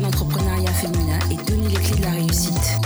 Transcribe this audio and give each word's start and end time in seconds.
l'entrepreneuriat 0.00 0.72
féminin 0.72 1.18
et 1.30 1.36
donner 1.50 1.68
les 1.68 1.74
clés 1.74 1.96
de 1.96 2.02
la 2.02 2.10
réussite. 2.10 2.81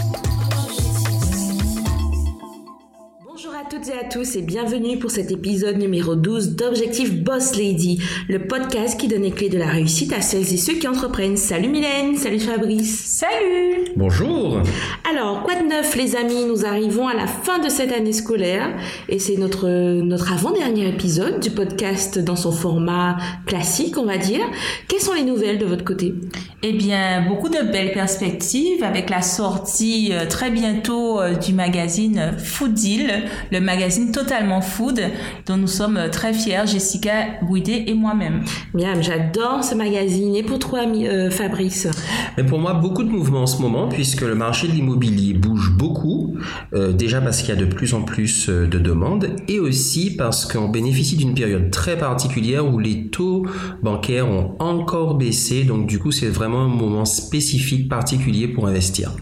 Toutes 3.87 3.95
et 3.95 3.99
à 3.99 4.09
tous 4.09 4.37
et 4.37 4.43
bienvenue 4.43 4.99
pour 4.99 5.11
cet 5.11 5.31
épisode 5.31 5.77
numéro 5.77 6.17
12 6.17 6.57
d'Objectif 6.57 7.13
Boss 7.23 7.57
Lady, 7.57 8.01
le 8.29 8.47
podcast 8.47 8.99
qui 8.99 9.07
donne 9.07 9.23
les 9.23 9.31
clés 9.31 9.49
de 9.49 9.59
la 9.59 9.67
réussite 9.67 10.13
à 10.13 10.21
celles 10.21 10.53
et 10.53 10.57
ceux 10.57 10.75
qui 10.75 10.89
entreprennent. 10.89 11.37
Salut 11.37 11.69
Mylène, 11.69 12.17
salut 12.17 12.41
Fabrice. 12.41 13.05
Salut 13.05 13.93
Bonjour 13.97 14.61
Alors, 15.09 15.43
quoi 15.43 15.55
de 15.57 15.69
neuf 15.69 15.95
les 15.95 16.17
amis? 16.17 16.47
Nous 16.47 16.65
arrivons 16.65 17.07
à 17.07 17.15
la 17.15 17.27
fin 17.27 17.59
de 17.59 17.69
cette 17.69 17.93
année 17.93 18.13
scolaire 18.13 18.77
et 19.09 19.19
c'est 19.19 19.37
notre, 19.37 19.69
notre 19.69 20.33
avant-dernier 20.33 20.89
épisode 20.89 21.41
du 21.41 21.51
podcast 21.51 22.19
dans 22.19 22.37
son 22.37 22.53
format 22.53 23.19
classique, 23.47 23.99
on 23.99 24.07
va 24.07 24.17
dire. 24.17 24.45
Quelles 24.89 25.01
sont 25.01 25.15
les 25.15 25.25
nouvelles 25.25 25.59
de 25.59 25.67
votre 25.67 25.85
côté? 25.85 26.15
Eh 26.63 26.73
bien, 26.73 27.25
beaucoup 27.29 27.49
de 27.49 27.71
belles 27.71 27.93
perspectives 27.93 28.83
avec 28.83 29.11
la 29.11 29.23
sortie 29.23 30.11
euh, 30.13 30.27
très 30.27 30.51
bientôt 30.51 31.21
euh, 31.21 31.35
du 31.35 31.53
magazine 31.53 32.35
Food 32.39 32.73
Deal, 32.73 33.25
le 33.53 33.61
magazine 33.61 33.76
totalement 34.13 34.61
food 34.61 35.01
dont 35.47 35.57
nous 35.57 35.67
sommes 35.67 35.97
euh, 35.97 36.09
très 36.09 36.33
fiers, 36.33 36.67
Jessica 36.67 37.27
Guidé 37.43 37.85
et 37.87 37.95
moi-même. 37.95 38.43
Miam, 38.75 39.03
j'adore 39.03 39.63
ce 39.63 39.75
magazine. 39.75 40.35
Et 40.35 40.43
pour 40.43 40.59
toi, 40.59 40.81
euh, 40.87 41.31
Fabrice? 41.31 41.89
Mais 42.37 42.45
pour 42.45 42.59
moi, 42.59 42.75
beaucoup 42.75 43.05
de 43.05 43.11
mouvements 43.11 43.43
en 43.43 43.47
ce 43.47 43.61
moment, 43.61 43.89
puisque 43.89 44.23
le 44.23 44.35
marché 44.35 44.69
de 44.69 44.73
l'immobilier 44.73 45.35
bouge 45.35 45.73
beaucoup, 45.77 46.37
euh, 46.75 46.93
déjà 46.93 47.21
parce 47.21 47.43
qu'il 47.43 47.55
y 47.55 47.59
a 47.59 47.61
de 47.61 47.67
plus 47.67 47.95
en 47.95 48.03
plus 48.03 48.49
de 48.49 48.79
demandes, 48.79 49.29
et 49.49 49.61
aussi 49.61 50.17
parce 50.17 50.47
qu'on 50.47 50.69
bénéficie 50.69 51.17
d'une 51.17 51.35
période 51.35 51.71
très 51.71 51.97
particulière 51.97 52.67
où 52.67 52.79
les 52.79 53.09
taux 53.09 53.47
bancaires 53.83 54.29
ont 54.29 54.57
encore 54.59 55.15
baissé, 55.15 55.65
donc 55.65 55.87
du 55.87 55.99
coup 55.99 56.13
c'est 56.13 56.29
vraiment 56.29 56.63
un 56.63 56.69
moment 56.69 57.05
spécifique, 57.05 57.89
particulier 57.89 58.49
pour 58.49 58.67
investir. 58.67 59.13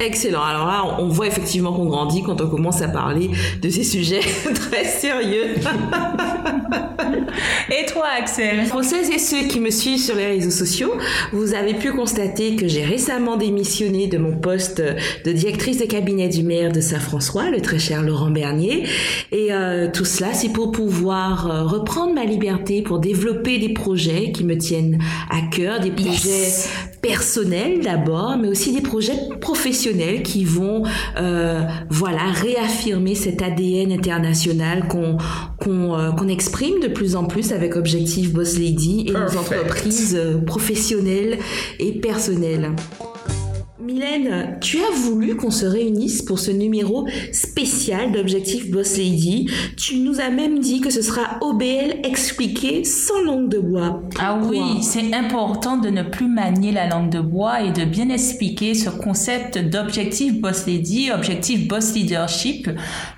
Excellent. 0.00 0.42
Alors 0.42 0.66
là, 0.66 0.96
on 0.98 1.08
voit 1.08 1.26
effectivement 1.26 1.74
qu'on 1.74 1.84
grandit 1.84 2.22
quand 2.22 2.40
on 2.40 2.48
commence 2.48 2.80
à 2.80 2.88
parler 2.88 3.30
de 3.60 3.68
ces 3.68 3.84
sujets 3.84 4.20
très 4.54 4.84
sérieux. 4.84 5.56
Et 7.70 7.86
toi, 7.86 8.06
Axel? 8.18 8.66
Pour 8.68 8.82
celles 8.82 9.12
et 9.12 9.18
ceux 9.18 9.46
qui 9.46 9.60
me 9.60 9.70
suivent 9.70 10.00
sur 10.00 10.16
les 10.16 10.26
réseaux 10.26 10.50
sociaux, 10.50 10.92
vous 11.32 11.54
avez 11.54 11.74
pu 11.74 11.92
constater 11.92 12.56
que 12.56 12.66
j'ai 12.66 12.84
récemment 12.84 13.36
démissionné 13.36 14.06
de 14.06 14.18
mon 14.18 14.36
poste 14.36 14.82
de 15.24 15.32
directrice 15.32 15.78
de 15.78 15.84
cabinet 15.84 16.28
du 16.28 16.42
maire 16.42 16.72
de 16.72 16.80
Saint-François, 16.80 17.50
le 17.50 17.60
très 17.60 17.78
cher 17.78 18.02
Laurent 18.02 18.30
Bernier. 18.30 18.86
Et 19.32 19.52
euh, 19.52 19.88
tout 19.92 20.04
cela, 20.04 20.32
c'est 20.32 20.52
pour 20.52 20.72
pouvoir 20.72 21.50
euh, 21.50 21.64
reprendre 21.64 22.14
ma 22.14 22.24
liberté, 22.24 22.82
pour 22.82 22.98
développer 22.98 23.58
des 23.58 23.72
projets 23.72 24.32
qui 24.32 24.44
me 24.44 24.56
tiennent 24.56 24.98
à 25.30 25.40
cœur, 25.54 25.80
des 25.80 25.90
projets 25.90 26.48
personnels 27.02 27.80
d'abord, 27.80 28.36
mais 28.40 28.48
aussi 28.48 28.72
des 28.72 28.82
projets 28.82 29.18
professionnels 29.40 30.22
qui 30.22 30.44
vont, 30.44 30.82
euh, 31.16 31.62
voilà, 31.88 32.30
réaffirmer 32.32 33.14
cet 33.14 33.42
ADN 33.42 33.92
international 33.92 34.86
qu'on 34.88 35.16
qu'on 35.58 35.94
euh, 35.98 36.10
qu'on 36.12 36.28
exprime 36.28 36.80
de 36.80 36.88
plus 36.88 37.16
en 37.16 37.24
plus 37.24 37.52
avec 37.52 37.76
Objectif 37.76 38.32
Boss 38.32 38.58
Lady 38.58 39.06
et 39.08 39.12
nos 39.12 39.38
entreprises 39.38 40.16
euh, 40.16 40.38
professionnelles 40.38 41.38
et 41.78 41.92
personnelles. 41.92 42.70
Mylène, 43.90 44.58
tu 44.60 44.78
as 44.78 44.94
voulu 44.94 45.34
qu'on 45.34 45.50
se 45.50 45.66
réunisse 45.66 46.22
pour 46.22 46.38
ce 46.38 46.52
numéro 46.52 47.08
spécial 47.32 48.12
d'Objectif 48.12 48.70
Boss 48.70 48.96
Lady. 48.96 49.50
Tu 49.76 49.96
nous 49.96 50.20
as 50.20 50.30
même 50.30 50.60
dit 50.60 50.80
que 50.80 50.90
ce 50.90 51.02
sera 51.02 51.38
OBL 51.40 51.96
expliqué 52.04 52.84
sans 52.84 53.20
langue 53.22 53.48
de 53.48 53.58
bois. 53.58 54.02
Ah 54.20 54.38
oui, 54.40 54.60
c'est 54.82 55.12
important 55.12 55.76
de 55.76 55.88
ne 55.88 56.04
plus 56.04 56.28
manier 56.28 56.70
la 56.70 56.86
langue 56.88 57.10
de 57.10 57.20
bois 57.20 57.62
et 57.62 57.72
de 57.72 57.84
bien 57.84 58.10
expliquer 58.10 58.74
ce 58.74 58.90
concept 58.90 59.58
d'objectif 59.58 60.40
boss 60.40 60.66
lady, 60.68 61.10
objectif 61.10 61.66
boss 61.66 61.92
leadership. 61.94 62.70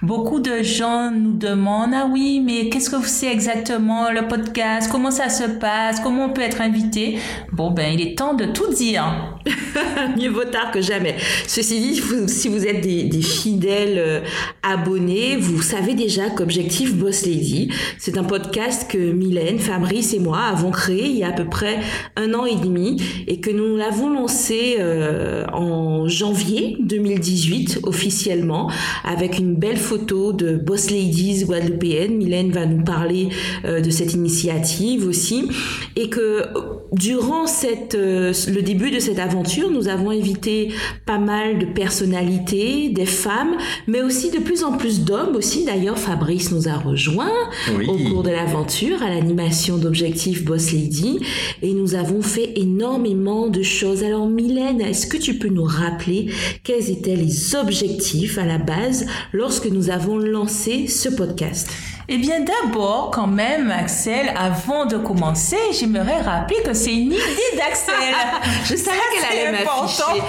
Beaucoup 0.03 0.41
de 0.41 0.63
gens 0.63 1.11
nous 1.11 1.37
demandent, 1.37 1.93
ah 1.95 2.09
oui, 2.11 2.41
mais 2.41 2.71
qu'est-ce 2.71 2.89
que 2.89 3.07
c'est 3.07 3.31
exactement 3.31 4.11
le 4.11 4.27
podcast? 4.27 4.89
Comment 4.91 5.11
ça 5.11 5.29
se 5.29 5.45
passe? 5.45 6.01
Comment 6.01 6.27
on 6.27 6.33
peut 6.33 6.41
être 6.41 6.63
invité? 6.63 7.19
Bon, 7.53 7.71
ben, 7.71 7.93
il 7.93 8.01
est 8.01 8.17
temps 8.17 8.33
de 8.33 8.47
tout 8.47 8.73
dire. 8.73 9.39
Mieux 10.17 10.31
vaut 10.31 10.45
tard 10.45 10.71
que 10.71 10.81
jamais. 10.81 11.17
Ceci 11.47 11.81
dit, 11.81 12.03
si 12.29 12.49
vous 12.49 12.67
êtes 12.67 12.81
des, 12.81 13.23
fidèles 13.23 13.99
euh, 13.99 14.21
abonnés, 14.63 15.37
vous 15.37 15.63
savez 15.63 15.95
déjà 15.95 16.31
qu'Objectif 16.31 16.95
Boss 16.95 17.27
Lady, 17.27 17.71
c'est 17.99 18.19
un 18.19 18.25
podcast 18.25 18.91
que 18.91 18.99
Mylène, 18.99 19.59
Fabrice 19.59 20.15
et 20.15 20.19
moi 20.19 20.41
avons 20.41 20.71
créé 20.71 21.07
il 21.07 21.17
y 21.17 21.25
a 21.25 21.29
à 21.29 21.33
peu 21.33 21.45
près 21.45 21.79
un 22.17 22.35
an 22.35 22.47
et 22.47 22.57
demi 22.57 23.03
et 23.27 23.41
que 23.41 23.51
nous 23.51 23.77
l'avons 23.77 24.11
lancé 24.11 24.77
euh, 24.79 25.45
en 25.53 26.09
janvier 26.09 26.77
2018 26.81 27.81
officiellement 27.85 28.71
avec 29.05 29.39
une 29.39 29.55
belle 29.55 29.77
photo 29.77 30.33
de 30.33 30.57
Boss 30.57 30.91
Ladies 30.91 31.45
guadeloupéennes. 31.45 32.17
Mylène 32.17 32.51
va 32.51 32.67
nous 32.67 32.85
parler 32.85 33.29
euh, 33.65 33.81
de 33.81 33.91
cette 33.91 34.15
initiative 34.15 35.07
aussi 35.07 35.49
et 35.97 36.09
que 36.09 36.45
durant 36.93 37.47
cette, 37.47 37.95
euh, 37.95 38.33
le 38.49 38.63
début 38.63 38.91
de 38.91 38.99
cette 38.99 39.19
aventure, 39.19 39.71
nous 39.71 39.89
avons 39.89 40.11
invité 40.11 40.69
pas 41.07 41.19
mal 41.19 41.59
de 41.59 41.67
personnalités, 41.67 42.91
des 42.91 43.07
femmes, 43.07 43.57
mais 43.87 44.03
aussi 44.03 44.31
de 44.31 44.39
plus 44.39 44.63
en 44.63 44.77
plus 44.77 45.01
d'hommes 45.05 45.37
aussi. 45.37 45.65
D'ailleurs, 45.65 45.99
Fabrice 45.99 46.53
nous 46.53 46.69
a 46.69 46.75
rejoints 46.75 47.31
Oui. 47.77 47.87
au 47.89 47.97
cours 47.97 48.23
de 48.23 48.31
l'aventure 48.31 49.03
à 49.03 49.09
l'animation 49.09 49.79
d'Objectif 49.79 50.45
Boss 50.45 50.73
Lady 50.73 51.21
et 51.63 51.73
nous 51.73 51.95
avons 51.95 52.23
fait 52.23 52.53
énormément 52.57 53.49
de 53.49 53.63
choses. 53.63 54.05
Alors 54.05 54.29
Mylène, 54.29 54.81
est-ce 54.81 55.07
que 55.07 55.17
tu 55.17 55.35
peux 55.39 55.49
nous 55.49 55.65
rappeler 55.65 56.27
quels 56.63 56.91
étaient 56.91 57.17
les 57.17 57.55
objectifs 57.57 58.39
à 58.39 58.45
la 58.45 58.59
base 58.59 59.07
lorsque 59.33 59.67
nous 59.67 59.91
avons 59.91 60.19
lancé 60.19 60.87
ce 60.87 61.09
podcast? 61.09 61.71
Eh 62.09 62.19
bien, 62.19 62.41
d'abord, 62.41 63.11
quand 63.13 63.29
même, 63.29 63.71
Axel, 63.71 64.33
avant 64.37 64.87
de 64.87 64.97
commencer, 64.97 65.57
j'aimerais 65.79 66.21
rappeler 66.21 66.61
que 66.65 66.75
c'est 66.75 66.93
une 66.93 67.13
idée 67.13 67.57
d'Axel. 67.57 67.95
Je 68.65 68.75
savais 68.77 68.97
qu'elle 69.13 69.23
c'est 69.31 69.47
allait 69.47 69.63
important. 69.63 70.17
m'afficher. 70.17 70.23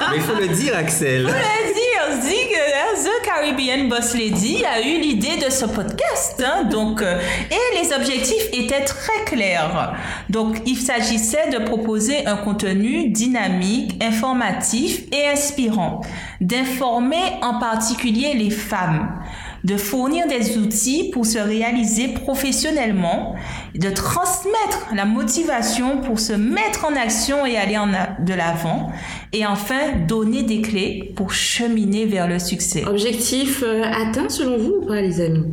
Mais 0.10 0.16
il 0.16 0.22
faut 0.22 0.36
le 0.40 0.48
dire, 0.48 0.76
Axel 0.76 1.24
Vas-y, 1.26 2.08
on 2.08 2.22
se 2.22 2.26
dit 2.28 2.48
que 2.48 2.54
hein, 2.56 3.04
The 3.04 3.24
Caribbean 3.26 3.88
Boss 3.88 4.14
Lady 4.14 4.64
a 4.64 4.80
eu 4.80 5.00
l'idée 5.00 5.36
de 5.44 5.50
ce 5.50 5.64
podcast. 5.66 6.40
hein, 6.44 6.64
donc, 6.64 7.02
euh, 7.02 7.20
et 7.50 7.82
les 7.82 7.92
objectifs 7.92 8.46
étaient 8.52 8.84
très 8.84 9.24
clairs. 9.26 9.94
Donc, 10.28 10.62
il 10.66 10.76
s'agissait 10.76 11.50
de 11.50 11.58
proposer 11.58 12.26
un 12.26 12.36
contenu 12.36 13.08
dynamique, 13.08 14.00
informatif 14.02 15.00
et 15.12 15.28
inspirant. 15.28 16.00
D'informer 16.40 17.38
en 17.42 17.58
particulier 17.58 18.34
les 18.34 18.50
femmes 18.50 19.20
de 19.64 19.76
fournir 19.76 20.26
des 20.26 20.58
outils 20.58 21.10
pour 21.12 21.26
se 21.26 21.38
réaliser 21.38 22.08
professionnellement, 22.08 23.34
de 23.74 23.90
transmettre 23.90 24.88
la 24.94 25.04
motivation 25.04 25.98
pour 25.98 26.18
se 26.18 26.32
mettre 26.32 26.84
en 26.84 26.96
action 26.96 27.46
et 27.46 27.56
aller 27.56 27.78
de 28.20 28.34
l'avant, 28.34 28.90
et 29.32 29.46
enfin 29.46 29.92
donner 30.06 30.42
des 30.42 30.60
clés 30.60 31.12
pour 31.16 31.32
cheminer 31.32 32.06
vers 32.06 32.28
le 32.28 32.38
succès. 32.38 32.84
Objectif 32.86 33.62
euh, 33.62 33.82
atteint 33.84 34.28
selon 34.28 34.58
vous 34.58 34.74
ou 34.82 34.86
pas 34.86 35.00
les 35.00 35.20
amis? 35.20 35.52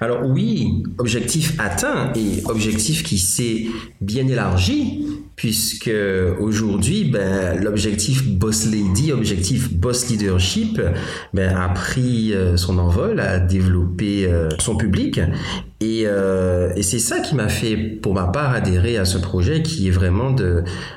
Alors 0.00 0.24
oui, 0.24 0.82
objectif 0.98 1.54
atteint 1.58 2.12
et 2.14 2.42
objectif 2.46 3.02
qui 3.02 3.18
s'est 3.18 3.66
bien 4.00 4.26
élargi 4.28 5.06
puisque 5.36 5.90
aujourd'hui, 6.38 7.04
ben, 7.04 7.60
l'objectif 7.60 8.24
Boss 8.28 8.66
Lady, 8.66 9.12
objectif 9.12 9.72
Boss 9.72 10.08
Leadership, 10.08 10.80
ben, 11.32 11.56
a 11.56 11.68
pris 11.70 12.32
euh, 12.32 12.56
son 12.56 12.78
envol, 12.78 13.18
a 13.18 13.40
développé 13.40 14.26
euh, 14.26 14.48
son 14.58 14.76
public. 14.76 15.20
Et, 15.80 16.04
euh, 16.06 16.70
et 16.76 16.84
c'est 16.84 17.00
ça 17.00 17.18
qui 17.18 17.34
m'a 17.34 17.48
fait, 17.48 17.76
pour 17.76 18.14
ma 18.14 18.28
part, 18.28 18.52
adhérer 18.54 18.98
à 18.98 19.04
ce 19.04 19.18
projet 19.18 19.62
qui 19.62 19.88
est 19.88 19.90
vraiment 19.90 20.30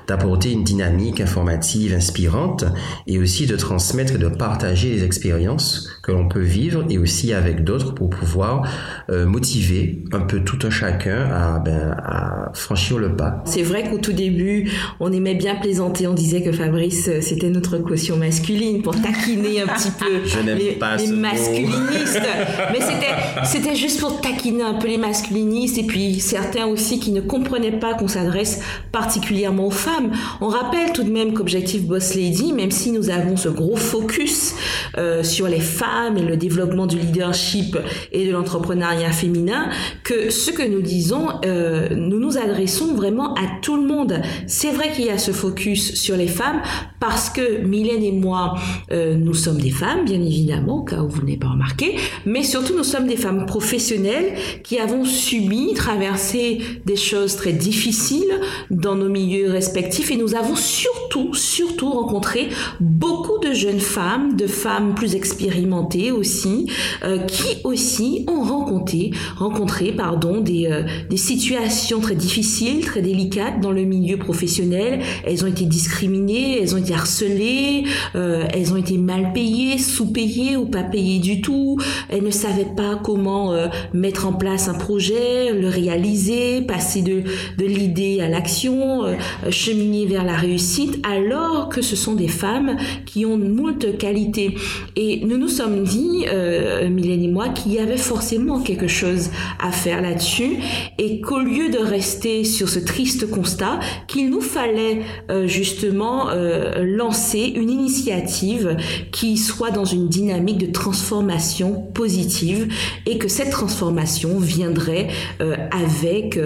d'apporter 0.08 0.52
une 0.52 0.64
dynamique 0.64 1.22
informative 1.22 1.94
inspirante 1.94 2.66
et 3.08 3.18
aussi 3.18 3.48
de 3.48 3.56
transmettre 3.56 4.14
et 4.14 4.20
de 4.20 4.28
partager 4.28 4.92
les 4.92 5.04
expériences 5.04 5.90
que 6.06 6.12
l'on 6.12 6.28
peut 6.28 6.40
vivre 6.40 6.86
et 6.92 7.00
aussi 7.00 7.34
avec 7.34 7.64
d'autres 7.64 7.96
pour 7.96 8.12
pouvoir 8.12 8.62
euh, 9.10 9.26
motiver 9.26 10.04
un 10.14 10.20
peu 10.20 10.42
tout 10.42 10.60
un 10.62 10.70
chacun 10.70 11.28
à, 11.32 11.58
ben, 11.58 11.96
à 11.98 12.52
franchir 12.54 13.00
le 13.00 13.16
pas. 13.16 13.42
C'est 13.46 13.64
vrai 13.64 13.90
qu'au 13.90 13.98
tout 13.98 14.14
début, 14.14 14.70
on 15.00 15.12
aimait 15.12 15.34
bien 15.34 15.56
plaisanter, 15.56 16.06
on 16.06 16.14
disait 16.14 16.44
que 16.44 16.52
Fabrice, 16.52 17.08
euh, 17.08 17.22
c'était 17.22 17.50
notre 17.50 17.80
caution 17.80 18.18
masculine 18.18 18.84
pour 18.84 19.02
taquiner 19.02 19.62
un 19.62 19.68
petit 19.68 19.90
peu 19.90 20.06
Je 20.26 20.40
les, 20.42 20.74
pas 20.74 20.98
les 20.98 21.08
masculinistes. 21.08 22.22
Mais 22.72 22.82
c'était, 22.82 23.44
c'était 23.44 23.76
juste 23.76 24.00
pour 24.00 24.22
taquiner 24.22 24.62
un 24.62 24.76
peu 24.76 24.88
les 24.88 25.00
masculinistes 25.00 25.80
et 25.80 25.84
puis 25.86 26.20
certains 26.20 26.68
aussi 26.68 27.00
qui 27.00 27.14
ne 27.14 27.22
comprenaient 27.22 27.80
pas 27.80 27.96
qu'on 27.96 28.08
s'adresse 28.08 28.62
particulièrement 28.92 29.66
aux 29.66 29.72
femmes. 29.72 30.12
On 30.40 30.50
rappelle 30.50 30.94
tout 30.94 31.04
de 31.04 31.12
même 31.12 31.34
qu'Objectif 31.34 31.82
Boss 31.84 32.14
Lady, 32.14 32.54
même 32.54 32.70
si 32.70 32.92
nous 32.92 33.10
avons 33.10 33.38
ce 33.38 33.50
gros 33.50 33.76
focus 33.76 34.54
euh, 35.00 35.24
sur 35.24 35.48
les 35.48 35.60
femmes, 35.60 35.95
femmes 35.96 36.18
et 36.18 36.24
le 36.24 36.36
développement 36.36 36.88
du 36.88 36.98
leadership 36.98 37.78
et 38.12 38.28
de 38.28 38.32
l'entrepreneuriat 38.32 39.12
féminin 39.12 39.70
que 40.04 40.30
ce 40.30 40.52
que 40.52 40.64
nous 40.64 40.82
disons, 40.82 41.28
euh, 41.46 41.90
nous 41.96 42.20
nous 42.20 42.38
adressons 42.38 42.96
vraiment 42.96 43.34
à 43.36 43.44
tout 43.62 43.78
le 43.78 43.88
monde. 43.88 44.22
C'est 44.46 44.72
vrai 44.72 44.92
qu'il 44.92 45.06
y 45.06 45.10
a 45.10 45.18
ce 45.18 45.32
focus 45.32 45.94
sur 45.96 46.18
les 46.18 46.28
femmes 46.28 46.62
parce 47.00 47.30
que 47.30 47.62
Mylène 47.62 48.04
et 48.04 48.12
moi, 48.12 48.56
euh, 48.92 49.16
nous 49.16 49.34
sommes 49.34 49.60
des 49.60 49.70
femmes, 49.70 50.06
bien 50.06 50.22
évidemment, 50.22 50.82
car 50.84 51.08
vous 51.08 51.22
n'avez 51.22 51.38
pas 51.38 51.50
remarqué, 51.50 51.96
mais 52.26 52.44
surtout 52.44 52.76
nous 52.76 52.84
sommes 52.84 53.08
des 53.08 53.18
femmes 53.18 53.46
professionnelles 53.46 54.34
qui 54.64 54.80
avons 54.80 55.06
subi, 55.06 55.74
traversé 55.76 56.60
des 56.86 56.96
choses 56.98 57.36
très 57.38 57.54
difficiles 57.54 58.42
dans 58.70 58.96
nos 58.96 59.10
milieux 59.10 59.50
respectifs 59.50 60.12
et 60.12 60.18
nous 60.18 60.36
avons 60.36 60.56
surtout, 60.56 61.34
surtout 61.34 61.90
rencontré 61.92 62.50
beaucoup 62.82 63.40
de 63.40 63.54
jeunes 63.54 63.80
femmes, 63.80 64.36
de 64.36 64.48
femmes 64.48 64.94
plus 64.94 65.16
expérimentées 65.16 65.85
aussi, 66.12 66.68
euh, 67.04 67.20
qui 67.20 67.58
aussi 67.64 68.26
ont 68.28 68.44
rencontré, 68.44 69.12
rencontré 69.38 69.92
pardon, 69.92 70.42
des, 70.42 70.68
euh, 70.68 70.84
des 71.10 71.18
situations 71.18 72.00
très 72.00 72.16
difficiles, 72.16 72.86
très 72.86 73.02
délicates 73.02 73.62
dans 73.62 73.72
le 73.72 73.84
milieu 73.84 74.18
professionnel. 74.18 75.02
Elles 75.26 75.44
ont 75.44 75.48
été 75.48 75.66
discriminées, 75.66 76.60
elles 76.62 76.76
ont 76.76 76.78
été 76.78 76.94
harcelées, 76.94 77.84
euh, 78.16 78.46
elles 78.54 78.74
ont 78.74 78.78
été 78.78 78.98
mal 78.98 79.34
payées, 79.34 79.78
sous-payées 79.78 80.58
ou 80.58 80.66
pas 80.66 80.84
payées 80.84 81.20
du 81.20 81.42
tout. 81.42 81.78
Elles 82.10 82.24
ne 82.24 82.32
savaient 82.32 82.74
pas 82.76 83.00
comment 83.04 83.54
mettre 83.94 84.28
en 84.28 84.34
place 84.34 84.68
un 84.68 84.74
projet, 84.74 85.52
le 85.54 85.68
réaliser, 85.68 86.62
passer 86.62 87.02
de, 87.02 87.24
de 87.58 87.66
l'idée 87.66 88.22
à 88.22 88.28
l'action, 88.28 89.04
cheminer 89.50 90.06
vers 90.06 90.24
la 90.24 90.36
réussite, 90.36 91.00
alors 91.04 91.70
que 91.70 91.82
ce 91.82 91.96
sont 91.96 92.14
des 92.14 92.28
femmes 92.28 92.78
qui 93.06 93.26
ont 93.26 93.38
moult 93.38 93.98
qualités. 93.98 94.56
Et 94.96 95.22
nous 95.26 95.38
nous 95.38 95.48
sommes 95.48 95.75
dit, 95.84 96.26
euh, 96.28 96.90
Mylène 96.90 97.24
et 97.24 97.28
moi, 97.28 97.50
qu'il 97.50 97.74
y 97.74 97.80
avait 97.80 97.98
forcément 97.98 98.62
quelque 98.62 98.88
chose 98.88 99.30
à 99.60 99.72
faire 99.72 100.02
là-dessus 100.02 100.58
et 100.98 101.22
qu'au 101.22 101.40
lieu 101.40 101.70
de 101.70 101.78
rester 101.78 102.44
sur 102.44 102.70
ce 102.70 102.80
triste 102.80 103.30
constat, 103.30 103.80
qu'il 104.08 104.30
nous 104.30 104.42
fallait 104.42 105.02
euh, 105.30 105.48
justement 105.48 106.30
euh, 106.30 106.84
lancer 106.86 107.54
une 107.56 107.70
initiative 107.70 108.78
qui 109.12 109.38
soit 109.38 109.72
dans 109.72 109.86
une 109.86 110.08
dynamique 110.08 110.58
de 110.58 110.72
transformation 110.72 111.82
positive 111.94 112.68
et 113.06 113.18
que 113.18 113.28
cette 113.28 113.50
transformation 113.50 114.40
viendrait 114.40 115.08
euh, 115.42 115.56
avec 115.72 116.40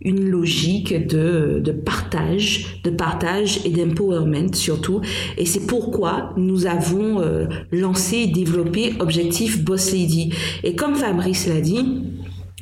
une 0.00 0.28
logique 0.28 1.06
de, 1.06 1.60
de 1.62 1.72
partage, 1.72 2.80
de 2.84 2.90
partage 2.90 3.60
et 3.64 3.70
d'empowerment 3.70 4.52
surtout. 4.52 5.00
Et 5.36 5.46
c'est 5.46 5.66
pourquoi 5.66 6.32
nous 6.36 6.66
avons 6.66 7.20
euh, 7.20 7.46
lancé 8.12 8.16
et 8.16 8.26
développé 8.26 8.94
Objectif 9.00 9.62
Boss 9.62 9.92
Lady. 9.92 10.32
Et 10.62 10.74
comme 10.74 10.94
Fabrice 10.94 11.46
l'a 11.46 11.60
dit, 11.60 11.84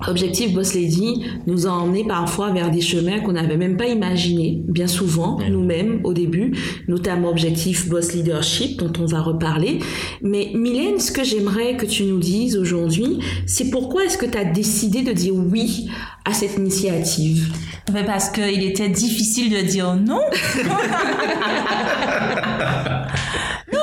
Objectif 0.08 0.54
Boss 0.54 0.74
Lady 0.74 1.24
nous 1.46 1.66
a 1.66 1.70
emmenés 1.70 2.06
parfois 2.06 2.52
vers 2.52 2.70
des 2.70 2.80
chemins 2.80 3.20
qu'on 3.20 3.32
n'avait 3.32 3.58
même 3.58 3.76
pas 3.76 3.86
imaginés, 3.86 4.62
bien 4.66 4.86
souvent, 4.86 5.38
nous-mêmes, 5.50 6.00
au 6.04 6.14
début, 6.14 6.56
notamment 6.88 7.28
Objectif 7.28 7.86
Boss 7.88 8.14
Leadership, 8.14 8.78
dont 8.78 8.92
on 8.98 9.04
va 9.04 9.20
reparler. 9.20 9.78
Mais 10.22 10.52
Mylène, 10.54 11.00
ce 11.00 11.12
que 11.12 11.22
j'aimerais 11.22 11.76
que 11.76 11.84
tu 11.84 12.04
nous 12.04 12.18
dises 12.18 12.56
aujourd'hui, 12.56 13.18
c'est 13.44 13.68
pourquoi 13.68 14.04
est-ce 14.04 14.16
que 14.16 14.26
tu 14.26 14.38
as 14.38 14.44
décidé 14.44 15.02
de 15.02 15.12
dire 15.12 15.34
oui 15.34 15.90
à 16.24 16.32
cette 16.32 16.56
initiative? 16.56 17.52
Mais 17.92 18.04
Parce 18.04 18.30
qu'il 18.30 18.62
était 18.62 18.88
difficile 18.88 19.50
de 19.50 19.66
dire 19.66 19.96
non. 19.96 20.20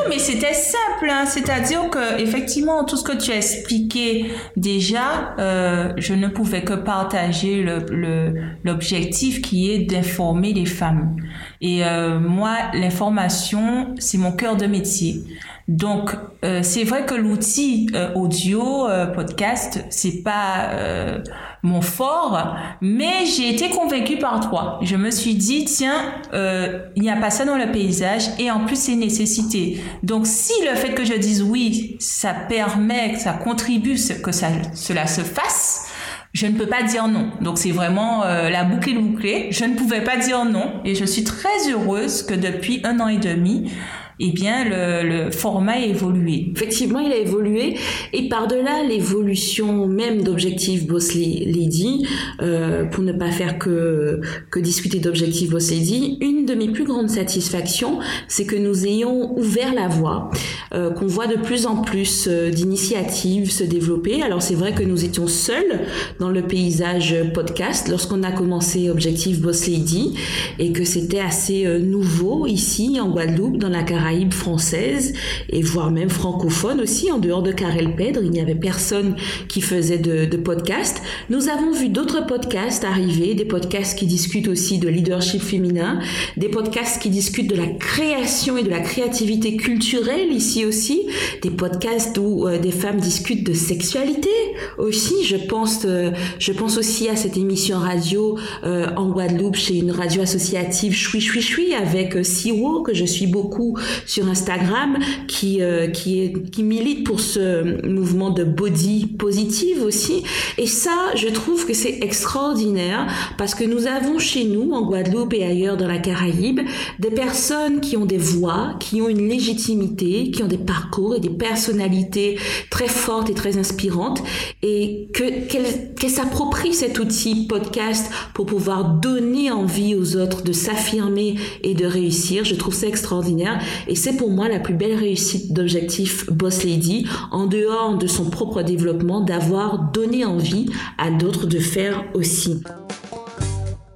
mais 0.09 0.19
c'était 0.19 0.54
simple, 0.54 1.09
hein. 1.09 1.25
c'est-à-dire 1.25 1.89
que 1.89 2.19
effectivement 2.21 2.83
tout 2.83 2.98
ce 2.98 3.04
que 3.04 3.15
tu 3.18 3.31
as 3.31 3.38
expliqué 3.38 4.31
déjà, 4.56 5.36
euh, 5.39 5.94
je 5.98 6.13
ne 6.13 6.27
pouvais 6.27 6.63
que 6.63 6.74
partager 6.74 7.62
le- 7.63 7.86
le- 7.92 8.33
l'objectif 8.63 9.42
qui 9.42 9.71
est 9.71 9.80
d'informer 9.80 10.54
les 10.54 10.65
femmes. 10.65 11.15
Et 11.62 11.83
euh, 11.86 12.19
moi, 12.19 12.56
l'information, 12.74 13.95
c'est 14.00 14.18
mon 14.18 14.31
cœur 14.31 14.56
de 14.57 14.65
métier. 14.65 15.21
Donc, 15.68 16.12
euh, 16.45 16.62
c'est 16.63 16.83
vrai 16.86 17.06
que 17.06 17.13
l'outil 17.15 17.89
euh, 17.94 18.13
audio, 18.13 18.88
euh, 18.88 19.06
podcast, 19.07 19.83
c'est 19.89 20.24
pas 20.24 20.69
euh, 20.71 21.19
mon 21.67 21.81
fort, 21.81 22.55
mais 22.81 23.25
j'ai 23.25 23.53
été 23.53 23.69
convaincue 23.69 24.17
par 24.17 24.39
toi. 24.49 24.79
Je 24.81 24.95
me 24.95 25.11
suis 25.11 25.35
dit, 25.35 25.65
tiens, 25.65 26.13
euh, 26.33 26.79
il 26.95 27.03
n'y 27.03 27.11
a 27.11 27.17
pas 27.17 27.29
ça 27.29 27.45
dans 27.45 27.57
le 27.57 27.71
paysage 27.71 28.23
et 28.39 28.49
en 28.49 28.65
plus 28.65 28.77
c'est 28.77 28.95
nécessité. 28.95 29.81
Donc, 30.03 30.25
si 30.25 30.53
le 30.67 30.75
fait 30.75 30.93
que 30.93 31.05
je 31.05 31.13
dise 31.13 31.43
oui, 31.43 31.97
ça 31.99 32.33
permet, 32.33 33.13
que 33.13 33.19
ça 33.19 33.33
contribue 33.33 33.97
que 34.23 34.31
ça, 34.31 34.47
cela 34.73 35.07
se 35.07 35.21
fasse, 35.21 35.91
je 36.33 36.45
ne 36.45 36.53
peux 36.53 36.67
pas 36.67 36.83
dire 36.83 37.07
non. 37.07 37.31
Donc 37.41 37.57
c'est 37.57 37.71
vraiment 37.71 38.23
euh, 38.23 38.49
la 38.49 38.63
boucle 38.63 38.89
est 38.89 38.93
bouclée. 38.93 39.47
Je 39.51 39.65
ne 39.65 39.75
pouvais 39.75 40.03
pas 40.03 40.17
dire 40.17 40.45
non 40.45 40.81
et 40.85 40.93
je 40.93 41.05
suis 41.05 41.23
très 41.23 41.71
heureuse 41.71 42.23
que 42.23 42.35
depuis 42.35 42.81
un 42.83 42.99
an 42.99 43.07
et 43.07 43.17
demi, 43.17 43.71
eh 44.19 44.31
bien 44.31 44.65
le, 44.65 45.31
format 45.31 45.73
a 45.73 45.85
évolué. 45.85 46.51
Effectivement, 46.55 46.99
il 46.99 47.11
a 47.11 47.17
évolué 47.17 47.75
et 48.13 48.29
par-delà 48.29 48.83
l'évolution 48.83 49.87
même 49.87 50.23
d'Objectif 50.23 50.87
Boss 50.87 51.13
Lady, 51.13 52.05
euh, 52.41 52.85
pour 52.85 53.03
ne 53.03 53.11
pas 53.11 53.31
faire 53.31 53.59
que, 53.59 54.19
que 54.49 54.59
discuter 54.59 54.99
d'Objectif 54.99 55.49
Boss 55.49 55.71
Lady, 55.71 56.17
une 56.21 56.45
de 56.45 56.55
mes 56.55 56.69
plus 56.69 56.83
grandes 56.83 57.09
satisfactions, 57.09 57.99
c'est 58.27 58.45
que 58.45 58.55
nous 58.55 58.85
ayons 58.85 59.37
ouvert 59.37 59.73
la 59.73 59.87
voie, 59.87 60.31
euh, 60.73 60.89
qu'on 60.91 61.07
voit 61.07 61.27
de 61.27 61.35
plus 61.35 61.65
en 61.65 61.81
plus 61.81 62.27
euh, 62.27 62.49
d'initiatives 62.49 63.51
se 63.51 63.63
développer. 63.63 64.23
Alors 64.23 64.41
c'est 64.41 64.55
vrai 64.55 64.73
que 64.73 64.83
nous 64.83 65.05
étions 65.05 65.27
seuls 65.27 65.81
dans 66.19 66.29
le 66.29 66.41
paysage 66.41 67.15
podcast 67.33 67.87
lorsqu'on 67.87 68.23
a 68.23 68.31
commencé 68.31 68.89
Objectif 68.89 69.41
Boss 69.41 69.67
Lady 69.67 70.15
et 70.57 70.71
que 70.71 70.85
c'était 70.85 71.19
assez 71.19 71.65
nouveau 71.79 72.47
ici 72.47 72.99
en 72.99 73.09
Guadeloupe, 73.09 73.57
dans 73.57 73.69
la 73.69 73.83
Caraïbe 73.83 74.06
française 74.31 75.13
et 75.50 75.62
voire 75.62 75.92
même 75.92 76.09
francophone 76.09 76.81
aussi, 76.81 77.12
en 77.12 77.18
dehors 77.18 77.44
de 77.44 77.51
Karel 77.51 77.95
Pedre, 77.95 78.21
il 78.24 78.31
n'y 78.31 78.39
avait 78.39 78.56
personne 78.56 79.15
qui 79.48 79.62
faisait 79.62 79.98
de, 79.98 80.38
podcast. 80.38 81.01
Nous 81.30 81.50
avons 81.50 81.71
vu 81.71 81.89
d'autres 81.89 82.25
podcasts 82.25 82.83
arriver, 82.83 83.33
des 83.33 83.45
podcasts 83.45 83.98
qui 83.98 84.06
discutent 84.06 84.48
aussi 84.48 84.77
de 84.77 84.88
leadership 84.88 85.42
féminin, 85.42 86.00
des 86.38 86.48
podcasts 86.48 87.01
qui 87.01 87.09
discutent 87.09 87.50
de 87.50 87.56
la 87.56 87.68
création 87.68 88.57
et 88.57 88.63
de 88.63 88.69
la 88.69 88.80
créativité 88.80 89.57
culturelle 89.57 90.31
ici 90.31 90.65
aussi, 90.65 91.01
des 91.42 91.50
podcasts 91.50 92.18
où 92.18 92.48
euh, 92.48 92.60
des 92.60 92.71
femmes 92.71 93.00
discutent 93.00 93.45
de 93.45 93.53
sexualité 93.53 94.30
aussi. 94.77 95.24
Je 95.24 95.38
pense, 95.38 95.81
euh, 95.86 96.12
je 96.39 96.51
pense 96.51 96.77
aussi 96.77 97.10
à 97.10 97.15
cette 97.15 97.36
émission 97.36 97.80
radio 97.80 98.38
euh, 98.63 98.88
en 98.95 99.10
Guadeloupe 99.10 99.56
chez 99.56 99.77
une 99.77 99.92
radio 99.92 100.21
associative 100.21 100.94
Chui 100.94 101.19
Chui 101.19 101.41
Chui 101.41 101.74
avec 101.74 102.25
Siwo 102.25 102.84
que 102.84 102.93
je 102.93 103.05
suis 103.05 103.27
beaucoup 103.27 103.77
sur 104.06 104.27
Instagram 104.27 104.98
qui 105.27 105.62
euh, 105.62 105.88
qui 105.88 106.22
est 106.22 106.50
qui 106.51 106.63
milite 106.63 107.06
pour 107.06 107.20
ce 107.20 107.86
mouvement 107.88 108.30
de 108.30 108.44
body 108.44 109.08
positive 109.18 109.84
aussi 109.84 110.24
et 110.58 110.68
ça 110.68 111.12
je 111.16 111.27
trouve 111.27 111.66
que 111.66 111.74
c'est 111.74 112.00
extraordinaire 112.01 113.08
parce 113.38 113.56
que 113.56 113.63
nous 113.63 113.88
avons 113.88 114.20
chez 114.20 114.46
nous 114.46 114.72
en 114.72 114.86
Guadeloupe 114.86 115.34
et 115.34 115.44
ailleurs 115.44 115.77
dans 115.77 115.88
la 115.88 116.00
Caraïbe 116.00 116.62
des 117.00 117.12
personnes 117.12 117.80
qui 117.80 117.98
ont 117.98 118.06
des 118.06 118.18
voix, 118.18 118.75
qui 118.80 119.01
ont 119.01 119.10
une 119.10 119.27
légitimité, 119.27 120.32
qui 120.32 120.44
ont 120.44 120.48
des 120.48 120.58
parcours 120.58 121.16
et 121.16 121.20
des 121.20 121.30
personnalités 121.30 122.38
très 122.70 122.88
fortes 122.88 123.30
et 123.30 123.34
très 123.34 123.58
inspirantes 123.58 124.24
et 124.62 125.08
que 125.13 125.48
qu'elles 125.48 125.94
qu'elles 126.00 126.10
s'approprient 126.10 126.74
cet 126.74 127.00
outil 127.00 127.48
podcast 127.48 128.12
pour 128.34 128.46
pouvoir 128.46 128.96
donner 128.96 129.51
envie 129.51 129.96
aux 129.96 130.16
autres 130.16 130.44
de 130.44 130.51
s'affirmer 130.51 131.36
et 131.63 131.74
de 131.74 131.86
réussir. 131.86 132.46
Je 132.46 132.56
trouve 132.56 132.74
ça 132.74 132.88
extraordinaire 132.88 133.60
et 133.88 133.96
c'est 133.96 134.17
pour 134.17 134.29
moi 134.29 134.50
la 134.50 134.60
plus 134.60 134.74
belle 134.74 134.96
réussite 134.96 135.53
d'objectif 135.53 136.29
Boss 136.32 136.63
Lady 136.63 137.08
en 137.32 137.46
dehors 137.46 137.98
de 137.98 138.08
son 138.08 138.29
propre 138.29 138.62
développement 138.62 139.22
d'avoir 139.22 139.91
donné 139.91 140.25
envie 140.25 140.67
à 140.98 141.10
d'autres 141.10 141.48
de 141.48 141.60
faire 141.60 142.06
aussi. 142.13 142.62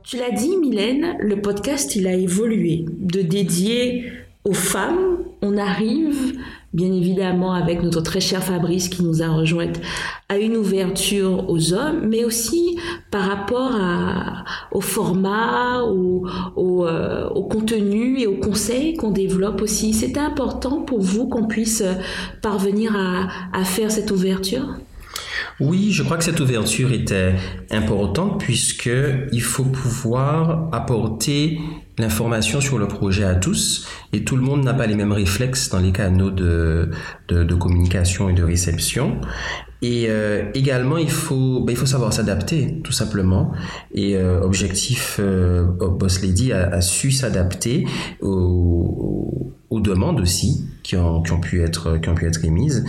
Tu 0.04 0.18
l'as 0.18 0.32
dit, 0.32 0.58
Mylène, 0.58 1.16
le 1.20 1.40
podcast, 1.42 1.96
il 1.96 2.06
a 2.08 2.14
évolué 2.14 2.86
de 3.00 3.22
dédier 3.22 4.12
aux 4.44 4.54
femmes. 4.54 5.20
On 5.42 5.58
arrive, 5.58 6.38
bien 6.74 6.92
évidemment, 6.94 7.54
avec 7.54 7.84
notre 7.84 8.02
très 8.02 8.22
cher 8.22 8.44
Fabrice 8.44 8.90
qui 8.90 9.04
nous 9.04 9.22
a 9.22 9.28
rejoint 9.28 9.72
à 10.30 10.38
une 10.38 10.56
ouverture 10.56 11.50
aux 11.50 11.74
hommes, 11.74 12.08
mais 12.08 12.24
aussi 12.24 12.78
par 13.12 13.24
rapport 13.28 13.72
au 14.72 14.82
format, 14.82 15.82
euh, 15.82 17.30
au 17.30 17.44
contenu 17.44 18.20
et 18.20 18.28
aux 18.28 18.38
conseils 18.38 18.96
qu'on 18.96 19.12
développe 19.12 19.62
aussi. 19.62 19.94
C'était 19.94 20.20
important 20.20 20.82
pour 20.82 21.02
vous 21.02 21.28
qu'on 21.28 21.48
puisse 21.48 21.84
parvenir 22.42 22.96
à, 22.96 23.28
à 23.54 23.64
faire 23.64 23.92
cette 23.92 24.12
ouverture? 24.12 24.68
Oui, 25.62 25.92
je 25.92 26.02
crois 26.02 26.18
que 26.18 26.24
cette 26.24 26.40
ouverture 26.40 26.92
était 26.92 27.36
importante 27.70 28.40
puisque 28.40 28.90
il 29.32 29.44
faut 29.44 29.64
pouvoir 29.64 30.70
apporter 30.72 31.60
l'information 32.00 32.60
sur 32.62 32.80
le 32.80 32.88
projet 32.88 33.26
à 33.26 33.36
tous 33.36 33.88
et 34.12 34.24
tout 34.24 34.38
le 34.38 34.42
monde 34.42 34.64
n'a 34.64 34.74
pas 34.74 34.88
les 34.88 34.96
mêmes 34.96 35.12
réflexes 35.12 35.70
dans 35.70 35.78
les 35.78 35.92
canaux 35.92 36.32
de, 36.32 36.90
de, 37.28 37.54
communication 37.54 38.28
et 38.28 38.34
de 38.34 38.42
réception. 38.42 39.22
Et 39.84 40.08
euh, 40.10 40.50
également, 40.56 40.98
il 40.98 41.12
faut, 41.12 41.60
ben, 41.60 41.74
il 41.74 41.78
faut 41.78 41.86
savoir 41.86 42.12
s'adapter, 42.12 42.82
tout 42.84 42.92
simplement. 42.92 43.52
Et 43.94 44.16
euh, 44.16 44.42
Objectif 44.42 45.18
euh, 45.20 45.64
Boss 45.64 46.24
Lady 46.24 46.54
a, 46.54 46.70
a 46.70 46.82
su 46.82 47.12
s'adapter 47.12 47.86
aux, 48.20 49.54
aux, 49.72 49.80
demandes 49.80 50.20
aussi 50.20 50.66
qui 50.84 50.96
ont, 50.96 51.22
pu, 51.42 51.64
être, 51.64 51.98
qui 51.98 52.10
ont 52.10 52.16
pu 52.16 52.28
être 52.28 52.44
émises. 52.44 52.86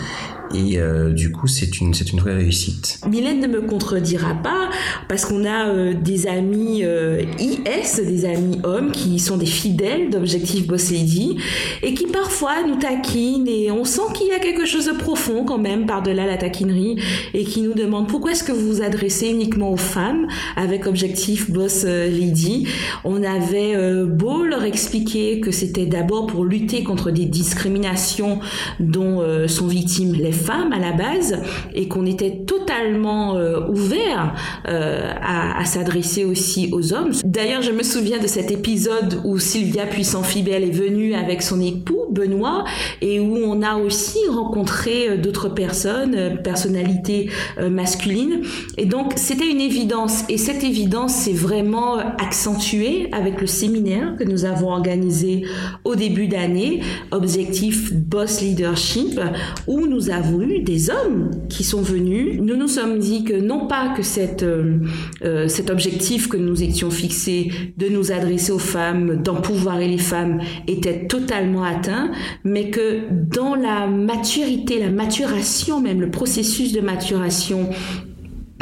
Et 0.54 0.78
euh, 0.78 1.12
du 1.12 1.32
coup, 1.32 1.46
c'est 1.46 1.80
une, 1.80 1.94
c'est 1.94 2.12
une 2.12 2.20
vraie 2.20 2.34
réussite. 2.34 3.00
Mylène 3.08 3.40
ne 3.40 3.46
me 3.46 3.62
contredira 3.62 4.34
pas, 4.34 4.70
parce 5.08 5.24
qu'on 5.24 5.44
a 5.44 5.68
euh, 5.68 5.94
des 5.94 6.26
amis 6.26 6.80
euh, 6.82 7.22
IS, 7.38 8.02
des 8.04 8.24
amis 8.26 8.58
hommes, 8.64 8.92
qui 8.92 9.18
sont 9.18 9.36
des 9.36 9.46
fidèles 9.46 10.10
d'Objectif 10.10 10.66
Boss 10.66 10.90
Lady, 10.90 11.38
et 11.82 11.94
qui 11.94 12.06
parfois 12.06 12.66
nous 12.66 12.76
taquinent, 12.76 13.48
et 13.48 13.70
on 13.70 13.84
sent 13.84 14.12
qu'il 14.14 14.26
y 14.26 14.32
a 14.32 14.38
quelque 14.38 14.66
chose 14.66 14.86
de 14.86 14.92
profond 14.92 15.44
quand 15.44 15.58
même 15.58 15.86
par-delà 15.86 16.26
la 16.26 16.36
taquinerie, 16.36 16.96
et 17.32 17.44
qui 17.44 17.62
nous 17.62 17.74
demandent 17.74 18.08
pourquoi 18.08 18.32
est-ce 18.32 18.44
que 18.44 18.52
vous 18.52 18.74
vous 18.74 18.82
adressez 18.82 19.28
uniquement 19.28 19.70
aux 19.70 19.78
femmes 19.78 20.26
avec 20.56 20.86
Objectif 20.86 21.50
Boss 21.50 21.84
Lady. 21.84 22.66
On 23.04 23.22
avait 23.22 24.04
beau 24.04 24.44
leur 24.44 24.64
expliquer 24.64 25.40
que 25.40 25.50
c'était 25.50 25.86
d'abord 25.86 26.26
pour 26.26 26.44
lutter 26.44 26.71
contre 26.80 27.10
des 27.10 27.26
discriminations 27.26 28.40
dont 28.80 29.22
sont 29.46 29.66
victimes 29.66 30.14
les 30.14 30.32
femmes 30.32 30.72
à 30.72 30.78
la 30.78 30.92
base 30.92 31.40
et 31.74 31.88
qu'on 31.88 32.06
était 32.06 32.44
totalement 32.46 33.36
euh, 33.36 33.68
ouvert 33.68 34.34
euh, 34.68 35.12
à, 35.20 35.60
à 35.60 35.64
s'adresser 35.64 36.24
aussi 36.24 36.70
aux 36.72 36.92
hommes. 36.92 37.12
D'ailleurs, 37.24 37.62
je 37.62 37.72
me 37.72 37.82
souviens 37.82 38.18
de 38.18 38.26
cet 38.26 38.50
épisode 38.50 39.20
où 39.24 39.38
Sylvia 39.38 39.86
Puissant-Fibel 39.86 40.64
est 40.64 40.70
venue 40.70 41.14
avec 41.14 41.42
son 41.42 41.60
époux 41.60 42.02
Benoît 42.12 42.64
et 43.00 43.18
où 43.18 43.36
on 43.36 43.62
a 43.62 43.76
aussi 43.76 44.18
rencontré 44.30 45.08
euh, 45.08 45.16
d'autres 45.16 45.48
personnes, 45.48 46.14
euh, 46.14 46.36
personnalités 46.36 47.30
euh, 47.58 47.70
masculines. 47.70 48.42
Et 48.76 48.86
donc, 48.86 49.14
c'était 49.16 49.50
une 49.50 49.60
évidence. 49.60 50.24
Et 50.28 50.36
cette 50.36 50.62
évidence 50.62 51.14
s'est 51.14 51.32
vraiment 51.32 51.96
accentuée 51.96 53.08
avec 53.12 53.40
le 53.40 53.46
séminaire 53.46 54.14
que 54.18 54.24
nous 54.24 54.44
avons 54.44 54.70
organisé 54.70 55.44
au 55.84 55.94
début 55.94 56.28
d'année, 56.28 56.62
Objectif 57.11 57.92
Boss 57.92 58.40
Leadership, 58.40 59.21
où 59.66 59.87
nous 59.87 60.11
avons 60.11 60.40
eu 60.42 60.61
des 60.61 60.90
hommes 60.90 61.31
qui 61.49 61.64
sont 61.64 61.83
venus. 61.83 62.40
Nous 62.40 62.57
nous 62.57 62.69
sommes 62.69 62.99
dit 62.99 63.25
que 63.25 63.35
non 63.35 63.66
pas 63.66 63.95
que 63.97 64.02
cette, 64.02 64.42
euh, 64.42 65.49
cet 65.49 65.71
objectif 65.71 66.28
que 66.28 66.37
nous 66.37 66.62
étions 66.62 66.90
fixés 66.90 67.50
de 67.76 67.88
nous 67.88 68.12
adresser 68.12 68.52
aux 68.52 68.59
femmes, 68.59 69.23
d'empouvoirer 69.23 69.88
les 69.88 69.99
femmes, 69.99 70.40
était 70.66 71.07
totalement 71.07 71.64
atteint, 71.64 72.11
mais 72.45 72.71
que 72.71 73.00
dans 73.11 73.54
la 73.54 73.87
maturité, 73.87 74.78
la 74.78 74.90
maturation 74.90 75.81
même, 75.81 76.00
le 76.00 76.11
processus 76.11 76.73
de 76.73 76.81
maturation 76.81 77.69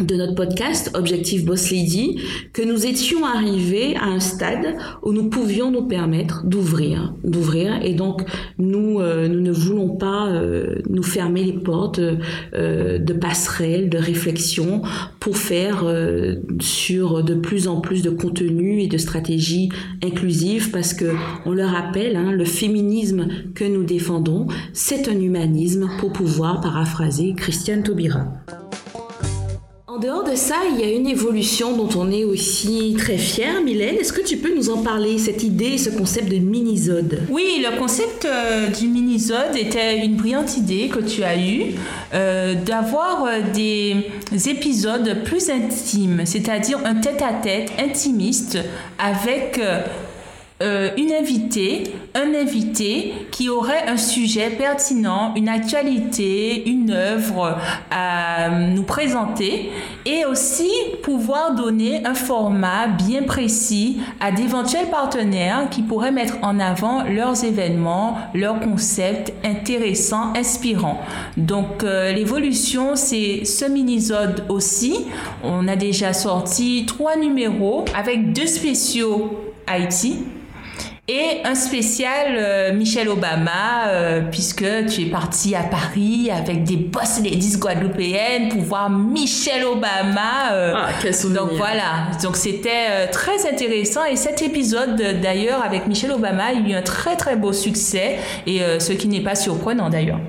de 0.01 0.17
notre 0.17 0.35
podcast 0.35 0.91
Objectif 0.95 1.45
Boss 1.45 1.71
Lady 1.71 2.21
que 2.53 2.63
nous 2.63 2.87
étions 2.87 3.25
arrivés 3.25 3.97
à 3.97 4.07
un 4.07 4.21
stade 4.21 4.77
où 5.03 5.13
nous 5.13 5.29
pouvions 5.29 5.71
nous 5.71 5.83
permettre 5.83 6.45
d'ouvrir, 6.45 7.15
d'ouvrir 7.25 7.81
et 7.83 7.95
donc 7.95 8.23
nous 8.59 9.01
euh, 9.01 9.29
nous 9.29 9.41
ne 9.41 9.53
voulons 9.53 9.97
pas 9.97 10.29
euh, 10.29 10.77
nous 10.89 11.03
fermer 11.03 11.45
les 11.45 11.53
portes 11.53 12.01
euh, 12.01 12.99
de 12.99 13.13
passerelles, 13.13 13.91
de 13.91 13.99
réflexion 13.99 14.83
pour 15.19 15.37
faire 15.37 15.85
sur 16.61 17.23
de 17.23 17.35
plus 17.35 17.69
en 17.69 17.81
plus 17.81 18.03
de 18.03 18.11
contenu 18.11 18.83
et 18.83 18.87
de 18.87 18.99
stratégies 18.99 19.71
inclusives 20.03 20.71
parce 20.71 20.95
que 20.95 21.13
on 21.45 21.53
le 21.53 21.65
rappelle, 21.65 22.17
hein, 22.17 22.33
le 22.33 22.45
féminisme 22.45 23.29
que 23.55 23.65
nous 23.65 23.85
défendons, 23.85 24.47
c'est 24.73 25.09
un 25.09 25.21
humanisme 25.21 25.91
pour 25.99 26.13
pouvoir 26.13 26.61
paraphraser 26.61 27.35
Christiane 27.37 27.83
Taubira. 27.83 28.27
En 30.01 30.03
dehors 30.03 30.25
de 30.25 30.35
ça, 30.35 30.55
il 30.73 30.81
y 30.81 30.85
a 30.85 30.91
une 30.91 31.07
évolution 31.07 31.77
dont 31.77 31.91
on 31.95 32.11
est 32.11 32.25
aussi 32.25 32.97
très 32.97 33.19
fier. 33.19 33.61
Mylène, 33.63 33.97
est-ce 33.97 34.15
que 34.15 34.23
tu 34.23 34.39
peux 34.39 34.51
nous 34.57 34.71
en 34.71 34.79
parler, 34.79 35.19
cette 35.19 35.43
idée, 35.43 35.77
ce 35.77 35.91
concept 35.91 36.31
de 36.31 36.39
mini-zode 36.39 37.25
Oui, 37.29 37.63
le 37.63 37.79
concept 37.79 38.25
euh, 38.25 38.69
du 38.69 38.89
mini-zode 38.89 39.55
était 39.57 39.99
une 39.99 40.17
brillante 40.17 40.57
idée 40.57 40.89
que 40.89 41.01
tu 41.01 41.23
as 41.23 41.37
eue, 41.37 41.75
euh, 42.15 42.55
d'avoir 42.55 43.27
euh, 43.27 43.41
des 43.53 44.49
épisodes 44.49 45.23
plus 45.23 45.51
intimes, 45.51 46.23
c'est-à-dire 46.25 46.79
un 46.87 46.95
tête-à-tête 46.95 47.71
intimiste 47.79 48.57
avec 48.99 49.61
euh, 50.63 50.91
une 50.99 51.13
invitée, 51.13 51.85
un 52.15 52.35
invité 52.35 53.15
qui 53.31 53.49
aurait 53.49 53.87
un 53.87 53.97
sujet 53.97 54.51
pertinent, 54.51 55.33
une 55.35 55.49
actualité, 55.49 56.69
une 56.69 56.91
œuvre 56.91 57.57
à 57.91 58.51
nous 58.51 58.83
présenter 58.83 59.71
et 60.05 60.27
aussi 60.27 60.69
pouvoir 61.03 61.55
donner 61.55 62.07
un 62.07 62.13
format 62.13 62.89
bien 62.89 63.23
précis 63.23 64.01
à 64.21 64.33
d'éventuels 64.33 64.91
partenaires 64.91 65.69
qui 65.71 65.81
pourraient 65.81 66.13
mettre 66.13 66.35
en 66.43 66.61
avant 66.61 67.05
leurs 67.05 67.43
événements, 67.43 68.19
leurs 68.35 68.61
concepts 68.61 69.33
intéressants, 69.45 70.35
inspirants. 70.37 71.01
Donc 71.39 71.85
euh, 71.85 72.13
l'évolution, 72.13 72.97
c'est 72.97 73.47
ce 73.47 73.65
mini-zode 73.65 74.45
aussi. 74.51 75.07
On 75.43 75.67
a 75.69 75.77
déjà 75.77 76.13
sorti 76.13 76.85
trois 76.87 77.17
numéros 77.17 77.87
avec 77.95 78.35
deux 78.35 78.47
spéciaux 78.47 79.39
Haïti 79.67 80.19
et 81.13 81.41
un 81.45 81.57
spécial 81.57 82.37
euh, 82.39 82.73
Michelle 82.73 83.09
Obama, 83.09 83.89
euh, 83.89 84.21
puisque 84.31 84.65
tu 84.89 85.03
es 85.03 85.07
parti 85.07 85.57
à 85.57 85.63
Paris 85.65 86.31
avec 86.31 86.63
des 86.63 86.77
boss 86.77 87.19
ladies 87.25 87.57
guadeloupéennes 87.59 88.49
pour 88.51 88.63
voir 88.63 88.89
Michelle 88.91 89.65
Obama. 89.65 90.53
euh, 90.53 90.73
Ah, 90.77 90.91
quel 91.03 91.13
souvenir. 91.13 91.43
donc 91.47 91.53
voilà, 91.57 92.13
donc 92.23 92.37
c'était 92.37 92.69
euh, 92.91 93.07
très 93.11 93.49
intéressant 93.51 94.05
et 94.05 94.15
cet 94.15 94.41
épisode 94.43 95.03
d'ailleurs 95.21 95.65
avec 95.65 95.89
Michelle 95.89 96.13
Obama 96.13 96.45
a 96.45 96.53
eu 96.55 96.73
un 96.75 96.83
très 96.83 97.17
très 97.17 97.35
beau 97.35 97.53
succès 97.53 98.19
et 98.47 98.61
ce 98.79 98.93
qui 98.93 99.09
n'est 99.09 99.23
pas 99.23 99.35
surprenant 99.35 99.91
d'ailleurs. 99.91 100.21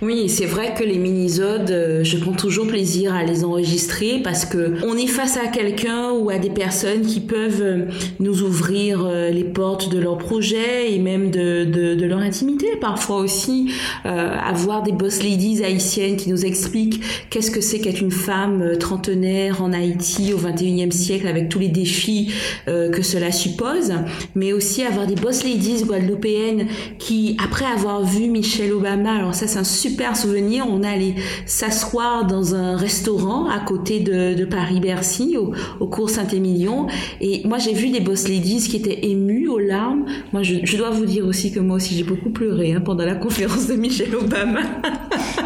Oui, 0.00 0.28
c'est 0.28 0.46
vrai 0.46 0.74
que 0.76 0.82
les 0.84 0.98
mini-zodes, 0.98 2.00
je 2.02 2.16
prends 2.18 2.32
toujours 2.32 2.66
plaisir 2.66 3.14
à 3.14 3.22
les 3.22 3.44
enregistrer 3.44 4.20
parce 4.22 4.44
que 4.44 4.74
on 4.84 4.96
est 4.96 5.06
face 5.06 5.36
à 5.36 5.46
quelqu'un 5.48 6.10
ou 6.10 6.30
à 6.30 6.38
des 6.38 6.50
personnes 6.50 7.02
qui 7.02 7.20
peuvent 7.20 7.86
nous 8.20 8.42
ouvrir 8.42 9.02
les 9.30 9.44
portes 9.44 9.90
de 9.90 9.98
leur 9.98 10.11
projet 10.16 10.92
et 10.92 10.98
même 10.98 11.30
de, 11.30 12.04
leur 12.04 12.18
intimité. 12.18 12.66
Parfois 12.80 13.18
aussi, 13.18 13.72
euh, 14.06 14.36
avoir 14.38 14.82
des 14.82 14.92
boss 14.92 15.22
ladies 15.22 15.62
haïtiennes 15.64 16.16
qui 16.16 16.30
nous 16.30 16.44
expliquent 16.44 17.02
qu'est-ce 17.30 17.50
que 17.50 17.60
c'est 17.60 17.78
qu'être 17.78 18.00
une 18.00 18.10
femme 18.10 18.62
euh, 18.62 18.76
trentenaire 18.76 19.62
en 19.62 19.72
Haïti 19.72 20.32
au 20.32 20.38
21e 20.38 20.90
siècle 20.90 21.26
avec 21.26 21.48
tous 21.48 21.58
les 21.58 21.68
défis 21.68 22.32
euh, 22.68 22.90
que 22.90 23.02
cela 23.02 23.30
suppose, 23.30 23.92
mais 24.34 24.52
aussi 24.52 24.82
avoir 24.82 25.06
des 25.06 25.14
boss 25.14 25.44
ladies 25.44 25.84
guadeloupéennes 25.84 26.66
qui, 26.98 27.36
après 27.42 27.64
avoir 27.64 28.04
vu 28.04 28.28
Michelle 28.28 28.72
Obama, 28.72 29.14
alors 29.14 29.34
ça 29.34 29.46
c'est 29.46 29.58
un 29.58 29.64
super 29.64 30.16
souvenir, 30.16 30.66
on 30.68 30.82
allait 30.82 31.14
s'asseoir 31.46 32.26
dans 32.26 32.54
un 32.54 32.76
restaurant 32.76 33.48
à 33.48 33.60
côté 33.60 34.00
de, 34.00 34.34
de 34.34 34.44
Paris-Bercy, 34.44 35.36
au, 35.36 35.52
au 35.80 35.86
cours 35.86 36.10
Saint-Émilion, 36.10 36.86
et 37.20 37.42
moi 37.44 37.58
j'ai 37.58 37.72
vu 37.72 37.90
des 37.90 38.00
boss 38.00 38.28
ladies 38.28 38.68
qui 38.68 38.76
étaient 38.76 39.06
émues 39.06 39.48
aux 39.48 39.58
larmes. 39.58 40.01
Moi 40.32 40.42
je, 40.42 40.76
dois 40.76 40.90
vous 40.90 41.06
dire 41.06 41.26
aussi 41.26 41.52
que 41.52 41.60
moi 41.60 41.76
aussi 41.76 41.94
j'ai 41.94 42.04
beaucoup 42.04 42.30
pleuré 42.30 42.72
hein, 42.72 42.80
pendant 42.80 43.04
la 43.04 43.14
conférence 43.14 43.68
de 43.68 43.74
Michelle 43.74 44.14
Obama. 44.14 44.60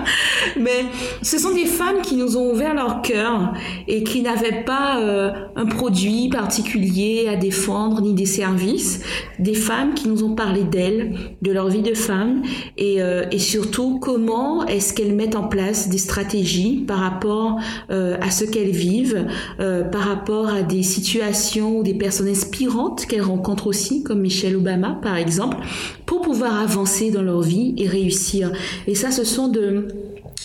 Mais 0.60 0.86
ce 1.22 1.38
sont 1.38 1.54
des 1.54 1.66
femmes 1.66 2.00
qui 2.02 2.16
nous 2.16 2.36
ont 2.36 2.52
ouvert 2.52 2.74
leur 2.74 3.02
cœur 3.02 3.52
et 3.88 4.02
qui 4.02 4.22
n'avaient 4.22 4.64
pas 4.64 5.00
euh, 5.00 5.30
un 5.54 5.66
produit 5.66 6.28
particulier 6.28 7.28
à 7.28 7.36
défendre 7.36 8.00
ni 8.00 8.14
des 8.14 8.26
services. 8.26 9.00
Des 9.38 9.54
femmes 9.54 9.94
qui 9.94 10.08
nous 10.08 10.22
ont 10.24 10.34
parlé 10.34 10.64
d'elles, 10.64 11.14
de 11.42 11.52
leur 11.52 11.68
vie 11.68 11.82
de 11.82 11.94
femme 11.94 12.42
et, 12.76 13.02
euh, 13.02 13.24
surtout 13.38 13.98
comment 14.00 14.66
est-ce 14.66 14.92
qu'elles 14.92 15.14
mettent 15.14 15.36
en 15.36 15.46
place 15.46 15.88
des 15.88 15.98
stratégies 15.98 16.84
par 16.86 16.98
rapport 16.98 17.60
euh, 17.90 18.16
à 18.20 18.30
ce 18.30 18.44
qu'elles 18.44 18.70
vivent, 18.70 19.26
par 19.58 20.02
rapport 20.02 20.48
à 20.48 20.62
des 20.62 20.82
situations 20.82 21.78
ou 21.78 21.82
des 21.82 21.94
personnes 21.94 22.28
inspirantes 22.28 23.06
qu'elles 23.06 23.22
rencontrent 23.22 23.66
aussi, 23.66 24.02
comme 24.02 24.20
Michelle 24.20 24.56
Obama 24.56 24.98
par 25.02 25.16
exemple, 25.16 25.58
pour 26.06 26.22
pouvoir 26.22 26.60
avancer 26.60 27.10
dans 27.10 27.22
leur 27.22 27.42
vie 27.42 27.74
et 27.76 27.86
réussir. 27.86 28.50
Et 28.86 28.94
ça, 28.94 29.10
ce 29.10 29.24
sont 29.24 29.48
de 29.48 29.88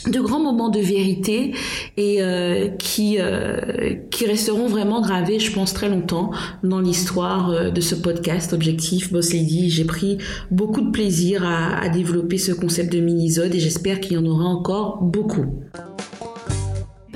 de 0.07 0.19
grands 0.19 0.39
moments 0.39 0.69
de 0.69 0.79
vérité 0.79 1.53
et 1.98 2.21
euh, 2.21 2.69
qui 2.69 3.17
euh, 3.19 3.95
qui 4.10 4.25
resteront 4.25 4.67
vraiment 4.67 5.01
gravés, 5.01 5.39
je 5.39 5.51
pense, 5.51 5.74
très 5.74 5.89
longtemps 5.89 6.31
dans 6.63 6.79
l'histoire 6.79 7.51
euh, 7.51 7.69
de 7.69 7.81
ce 7.81 7.95
podcast 7.95 8.53
Objectif 8.53 9.12
Boss 9.12 9.33
Lady. 9.33 9.69
J'ai 9.69 9.86
pris 9.86 10.17
beaucoup 10.50 10.81
de 10.81 10.91
plaisir 10.91 11.45
à, 11.45 11.79
à 11.79 11.89
développer 11.89 12.38
ce 12.38 12.51
concept 12.51 12.91
de 12.91 13.00
mini-zode 13.00 13.53
et 13.53 13.60
j'espère 13.60 14.00
qu'il 14.00 14.13
y 14.13 14.17
en 14.17 14.25
aura 14.25 14.45
encore 14.45 15.00
beaucoup. 15.01 15.45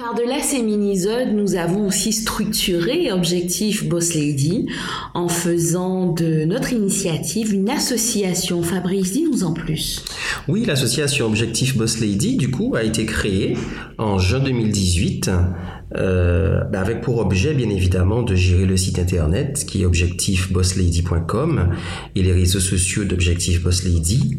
Par-delà 0.08 0.40
ces 0.40 0.62
mini-zodes, 0.62 1.34
nous 1.34 1.56
avons 1.56 1.88
aussi 1.88 2.14
structuré 2.14 3.12
Objectif 3.12 3.90
Boss 3.90 4.14
Lady 4.14 4.68
en 5.16 5.28
faisant 5.28 6.12
de 6.12 6.46
notre 6.46 6.74
initiative 6.74 7.52
une 7.52 7.72
association. 7.72 8.62
Fabrice, 8.62 9.14
dis-nous 9.14 9.44
en 9.44 9.54
plus. 9.54 10.06
Oui, 10.48 10.64
l'association 10.64 11.26
Objectif 11.26 11.76
Boss 11.76 12.00
Lady, 12.02 12.38
du 12.38 12.52
coup, 12.52 12.76
a 12.76 12.84
été 12.84 13.08
créée 13.08 13.58
en 13.98 14.20
juin 14.20 14.42
2018 14.42 15.32
euh, 15.98 16.64
bah, 16.66 16.82
avec 16.82 17.02
pour 17.02 17.18
objet, 17.18 17.56
bien 17.56 17.70
évidemment, 17.70 18.22
de 18.22 18.36
gérer 18.36 18.66
le 18.66 18.78
site 18.78 19.00
internet 19.00 19.66
qui 19.68 19.82
est 19.82 19.86
objectifbosslady.com 19.86 21.70
et 22.16 22.22
les 22.22 22.34
réseaux 22.34 22.60
sociaux 22.60 23.06
d'Objectif 23.06 23.64
Boss 23.64 23.84
Lady 23.84 24.38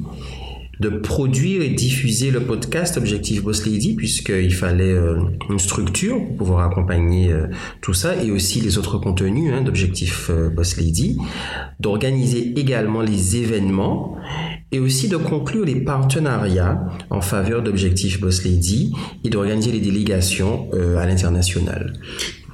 de 0.80 0.88
produire 0.88 1.62
et 1.62 1.70
diffuser 1.70 2.30
le 2.30 2.40
podcast 2.40 2.96
Objectif 2.96 3.42
Boss 3.42 3.66
Lady 3.66 3.94
puisqu'il 3.94 4.52
fallait 4.52 4.92
euh, 4.92 5.20
une 5.48 5.58
structure 5.58 6.18
pour 6.18 6.36
pouvoir 6.36 6.70
accompagner 6.70 7.32
euh, 7.32 7.46
tout 7.80 7.94
ça 7.94 8.14
et 8.22 8.30
aussi 8.30 8.60
les 8.60 8.78
autres 8.78 8.98
contenus 8.98 9.52
hein, 9.54 9.62
d'Objectif 9.62 10.30
euh, 10.30 10.50
Boss 10.50 10.76
Lady, 10.76 11.18
d'organiser 11.80 12.58
également 12.58 13.00
les 13.00 13.36
événements 13.36 14.16
et 14.72 14.78
aussi 14.78 15.08
de 15.08 15.16
conclure 15.16 15.64
les 15.64 15.76
partenariats 15.76 16.86
en 17.10 17.20
faveur 17.20 17.62
d'Objectif 17.62 18.20
Boss 18.20 18.44
Lady 18.44 18.92
et 19.24 19.30
d'organiser 19.30 19.72
les 19.72 19.80
délégations 19.80 20.68
à 20.98 21.06
l'international. 21.06 21.92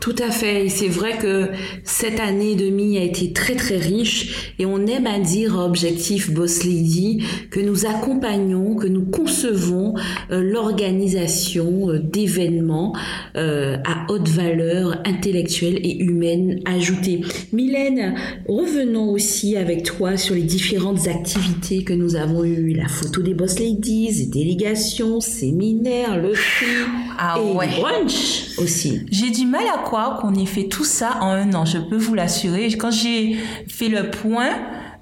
Tout 0.03 0.17
à 0.19 0.33
fait. 0.33 0.67
Et 0.67 0.69
c'est 0.69 0.89
vrai 0.89 1.17
que 1.17 1.51
cette 1.85 2.19
année 2.19 2.51
et 2.51 2.57
demie 2.57 2.99
a 2.99 3.05
été 3.05 3.33
très 3.33 3.55
très 3.55 3.77
riche 3.77 4.53
et 4.59 4.67
on 4.67 4.85
aime 4.89 5.07
à 5.07 5.21
dire 5.21 5.57
Objectif 5.57 6.33
Boss 6.33 6.65
Lady 6.65 7.23
que 7.53 7.61
nous 7.61 7.87
accompagnons, 7.87 8.75
que 8.75 8.89
nous 8.89 9.05
concevons 9.05 9.95
euh, 10.33 10.43
l'organisation 10.43 11.89
euh, 11.89 12.01
d'événements 12.01 12.97
euh, 13.37 13.77
à 13.85 14.13
haute 14.13 14.29
valeur 14.29 15.01
intellectuelle 15.05 15.79
et 15.85 15.99
humaine 15.99 16.59
ajoutée. 16.65 17.21
Mylène, 17.53 18.17
revenons 18.49 19.09
aussi 19.09 19.57
avec 19.57 19.85
toi 19.85 20.17
sur 20.17 20.35
les 20.35 20.43
différentes 20.43 21.07
activités 21.07 21.85
que 21.85 21.93
nous 21.93 22.17
avons 22.17 22.43
eues. 22.43 22.75
La 22.75 22.89
photo 22.89 23.23
des 23.23 23.35
Boss 23.35 23.61
Ladies, 23.61 24.11
les 24.19 24.27
délégations, 24.27 25.21
séminaires, 25.21 26.21
le 26.21 26.33
prix 26.33 26.67
ah 27.19 27.39
et 27.39 27.57
ouais. 27.57 27.69
brunch 27.69 28.59
aussi. 28.59 29.03
J'ai 29.13 29.31
du 29.31 29.47
mal 29.47 29.63
à 29.73 29.79
qu'on 29.93 30.35
ait 30.35 30.47
fait 30.47 30.69
tout 30.69 30.85
ça 30.85 31.19
en 31.21 31.31
un 31.31 31.53
an, 31.55 31.65
je 31.65 31.79
peux 31.79 31.97
vous 31.97 32.15
l'assurer. 32.15 32.67
Quand 32.77 32.91
j'ai 32.91 33.37
fait 33.69 33.89
le 33.89 34.11
point, 34.11 34.51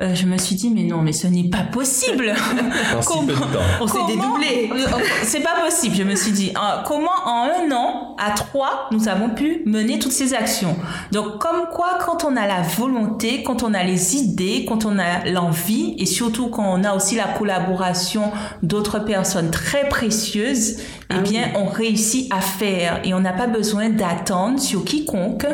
euh, 0.03 0.15
je 0.15 0.25
me 0.25 0.39
suis 0.39 0.55
dit 0.55 0.71
mais 0.71 0.85
non 0.85 1.03
mais 1.03 1.13
ce 1.13 1.27
n'est 1.27 1.49
pas 1.49 1.63
possible. 1.63 2.33
comment, 3.07 3.33
On 3.81 3.87
s'est 3.87 3.99
dédoublé. 4.09 4.71
Euh, 4.73 4.87
c'est 5.25 5.41
pas 5.41 5.61
possible. 5.63 5.95
Je 5.95 6.03
me 6.05 6.15
suis 6.15 6.33
dit 6.33 6.53
hein, 6.55 6.83
comment 6.87 7.11
en 7.27 7.45
un 7.45 7.71
an 7.73 8.17
à 8.19 8.31
trois 8.31 8.89
nous 8.93 9.09
avons 9.09 9.31
pu 9.31 9.63
mener 9.67 9.99
toutes 9.99 10.13
ces 10.13 10.33
actions? 10.33 10.75
Donc 11.13 11.39
comme 11.39 11.67
quoi 11.71 11.99
quand 12.01 12.25
on 12.25 12.35
a 12.37 12.47
la 12.47 12.63
volonté, 12.63 13.43
quand 13.43 13.63
on 13.63 13.75
a 13.75 13.83
les 13.83 14.17
idées, 14.17 14.65
quand 14.67 14.87
on 14.87 14.99
a 14.99 15.27
l'envie 15.27 15.95
et 15.99 16.07
surtout 16.07 16.49
quand 16.49 16.65
on 16.67 16.83
a 16.83 16.95
aussi 16.95 17.17
la 17.17 17.29
collaboration 17.29 18.33
d'autres 18.63 19.01
personnes 19.01 19.51
très 19.51 19.87
précieuses, 19.89 20.79
eh 21.11 21.15
ah 21.17 21.19
bien 21.19 21.51
on 21.57 21.67
réussit 21.67 22.33
à 22.33 22.41
faire 22.41 23.01
et 23.05 23.13
on 23.13 23.21
n'a 23.21 23.35
pas 23.35 23.49
besoin 23.49 23.91
d'attendre 23.91 24.61
sur 24.61 24.83
quiconque 24.83 25.47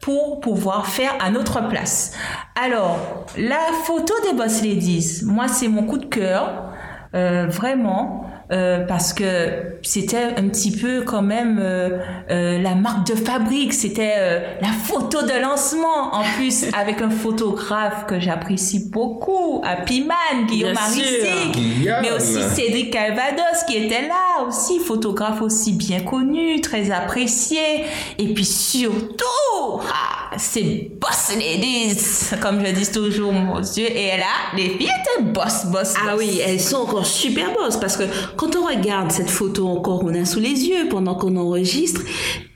pour 0.00 0.40
pouvoir 0.40 0.86
faire 0.86 1.14
à 1.20 1.30
notre 1.30 1.68
place. 1.68 2.12
Alors, 2.60 2.98
la 3.36 3.72
photo 3.88 4.12
des 4.22 4.36
Boss 4.36 4.62
Ladies, 4.62 5.22
moi, 5.24 5.48
c'est 5.48 5.66
mon 5.66 5.84
coup 5.84 5.96
de 5.96 6.04
cœur, 6.04 6.74
euh, 7.14 7.46
vraiment. 7.46 8.28
Euh, 8.50 8.86
parce 8.86 9.12
que 9.12 9.76
c'était 9.82 10.22
un 10.38 10.48
petit 10.48 10.74
peu 10.74 11.02
quand 11.02 11.20
même 11.20 11.58
euh, 11.60 11.98
euh, 12.30 12.58
la 12.62 12.74
marque 12.74 13.06
de 13.06 13.14
fabrique, 13.14 13.74
c'était 13.74 14.14
euh, 14.16 14.40
la 14.62 14.68
photo 14.68 15.20
de 15.20 15.38
lancement 15.38 16.14
en 16.14 16.22
plus 16.38 16.64
avec 16.72 17.02
un 17.02 17.10
photographe 17.10 18.06
que 18.06 18.18
j'apprécie 18.18 18.88
beaucoup, 18.88 19.60
Happy 19.66 20.02
Man, 20.02 20.46
Guillaume 20.46 20.72
Maristique, 20.72 21.58
mais 22.00 22.10
aussi 22.10 22.40
Cédric 22.54 22.90
Calvados 22.90 23.64
qui 23.66 23.76
était 23.76 24.08
là 24.08 24.46
aussi, 24.46 24.78
photographe 24.78 25.42
aussi 25.42 25.72
bien 25.72 26.00
connu, 26.00 26.62
très 26.62 26.90
apprécié, 26.90 27.84
et 28.16 28.32
puis 28.32 28.46
surtout, 28.46 29.82
ah, 29.92 30.27
c'est 30.36 30.90
Boss 31.00 31.30
Ladies, 31.34 32.36
comme 32.40 32.64
je 32.64 32.72
dis 32.72 32.90
toujours, 32.90 33.32
mon 33.32 33.60
Dieu, 33.60 33.86
et 33.86 34.16
là, 34.16 34.56
les 34.56 34.70
filles 34.70 34.88
étaient 34.88 35.22
boss, 35.22 35.66
boss, 35.66 35.72
boss. 35.72 35.94
Ah 36.06 36.14
oui, 36.16 36.40
elles 36.44 36.60
sont 36.60 36.76
encore 36.76 37.06
super 37.06 37.52
boss 37.54 37.76
parce 37.76 37.96
que 37.96 38.04
quand 38.36 38.54
on 38.56 38.66
regarde 38.66 39.10
cette 39.10 39.30
photo 39.30 39.68
encore, 39.68 40.04
on 40.04 40.14
a 40.14 40.24
sous 40.24 40.40
les 40.40 40.66
yeux 40.66 40.88
pendant 40.88 41.14
qu'on 41.14 41.36
enregistre, 41.36 42.02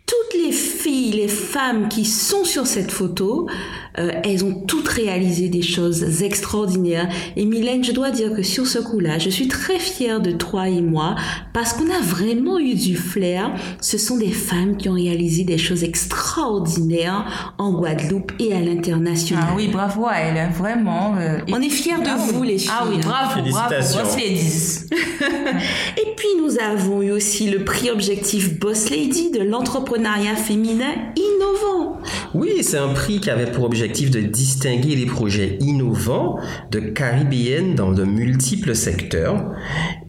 toutes 0.06 0.40
les 0.40 0.52
filles, 0.52 1.12
les 1.12 1.28
femmes 1.28 1.88
qui 1.88 2.04
sont 2.04 2.44
sur 2.44 2.66
cette 2.66 2.90
photo, 2.90 3.48
euh, 3.98 4.10
elles 4.24 4.44
ont 4.44 4.54
toutes 4.54 4.88
réalisé 4.88 5.48
des 5.48 5.62
choses 5.62 6.22
extraordinaires. 6.22 7.08
Et 7.36 7.44
Mylène, 7.44 7.84
je 7.84 7.92
dois 7.92 8.10
dire 8.10 8.32
que 8.34 8.42
sur 8.42 8.66
ce 8.66 8.78
coup-là, 8.78 9.18
je 9.18 9.30
suis 9.30 9.48
très 9.48 9.78
fière 9.78 10.20
de 10.20 10.30
toi 10.32 10.68
et 10.68 10.80
moi 10.80 11.14
parce 11.52 11.72
qu'on 11.72 11.90
a 11.90 12.00
vraiment 12.00 12.58
eu 12.58 12.74
du 12.74 12.96
flair. 12.96 13.50
Ce 13.80 13.98
sont 13.98 14.16
des 14.16 14.30
femmes 14.32 14.76
qui 14.76 14.88
ont 14.88 14.94
réalisé 14.94 15.44
des 15.44 15.58
choses 15.58 15.84
extraordinaires 15.84 17.54
en 17.58 17.72
Guadeloupe 17.72 18.32
et 18.38 18.52
à 18.54 18.60
l'international. 18.60 19.44
Ah 19.48 19.54
oui, 19.56 19.68
bravo 19.68 20.06
à 20.06 20.16
elles, 20.16 20.50
vraiment. 20.52 21.14
euh, 21.18 21.38
On 21.52 21.60
est 21.60 21.68
fiers 21.68 21.92
de 22.02 22.08
Ah 22.08 22.16
vous, 22.16 22.42
les 22.42 22.58
filles. 22.58 22.70
Ah 22.72 22.86
oui, 22.90 22.98
bravo, 23.02 23.40
bravo, 23.50 23.70
Félicitations. 23.70 24.02
boss 24.02 24.16
ladies. 24.16 24.78
Et 25.98 26.14
puis 26.16 26.28
nous 26.42 26.58
avons 26.58 27.02
eu 27.02 27.10
aussi 27.12 27.50
le 27.50 27.64
prix 27.64 27.90
objectif 27.90 28.58
Boss 28.58 28.90
Lady 28.90 29.30
de 29.30 29.40
l'entrepreneuriat 29.42 30.36
féminin 30.36 30.92
innovant. 31.16 31.98
Oui, 32.34 32.62
c'est 32.62 32.78
un 32.78 32.88
prix 32.88 33.20
qui 33.20 33.30
avait 33.30 33.50
pour 33.50 33.64
objectif 33.64 33.81
de 33.88 34.20
distinguer 34.20 34.94
les 34.94 35.06
projets 35.06 35.58
innovants 35.60 36.38
de 36.70 36.80
caribéennes 36.80 37.74
dans 37.74 37.92
de 37.92 38.04
multiples 38.04 38.74
secteurs 38.74 39.52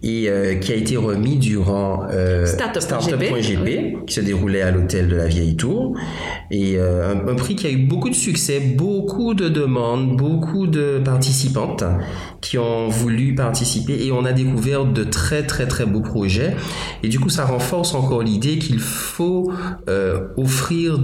et 0.04 0.30
euh, 0.30 0.56
qui 0.56 0.72
a 0.72 0.76
été 0.76 0.98
remis 0.98 1.38
durant 1.38 2.04
euh, 2.12 2.46
Startup.gp, 2.46 2.82
Startup.gp, 2.82 4.06
qui 4.06 4.14
se 4.14 4.22
déroulait 4.22 4.62
à 4.62 4.72
l'hôtel 4.72 5.08
de 5.08 5.16
la 5.16 5.28
Vieille 5.28 5.56
Tour. 5.56 5.96
Et 6.52 6.78
euh, 6.78 7.14
un, 7.14 7.28
un 7.28 7.36
prix 7.36 7.56
qui 7.56 7.68
a 7.68 7.72
eu 7.72 7.78
beaucoup 7.78 8.10
de 8.10 8.16
succès, 8.16 8.60
beaucoup 8.60 9.34
de 9.34 9.50
demandes, 9.50 10.18
beaucoup 10.18 10.68
de 10.68 11.02
participantes 11.04 11.84
qui 12.44 12.58
ont 12.58 12.90
voulu 12.90 13.34
participer 13.34 14.06
et 14.06 14.12
on 14.12 14.26
a 14.26 14.34
découvert 14.34 14.86
de 14.86 15.04
très 15.04 15.44
très 15.44 15.66
très 15.66 15.86
beaux 15.86 16.02
projets. 16.02 16.56
Et 17.02 17.08
du 17.08 17.20
coup, 17.20 17.30
ça 17.30 17.46
renforce 17.46 17.96
encore 17.96 18.22
l'idée 18.22 18.60
qu'il 18.60 18.80
faut 18.80 19.52
euh, 19.88 20.28
offrir 20.36 21.00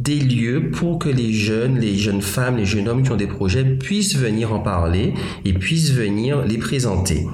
des 0.00 0.18
lieux 0.18 0.70
pour 0.70 0.98
que 0.98 1.08
les 1.08 1.32
jeunes, 1.32 1.78
les 1.78 1.96
jeunes 1.96 2.11
femmes, 2.20 2.56
les 2.56 2.66
jeunes 2.66 2.88
hommes 2.88 3.02
qui 3.02 3.10
ont 3.10 3.16
des 3.16 3.26
projets 3.26 3.64
puissent 3.64 4.16
venir 4.16 4.52
en 4.52 4.58
parler 4.58 5.14
et 5.44 5.52
puissent 5.52 5.92
venir 5.92 6.44
les 6.44 6.58
présenter. 6.58 7.26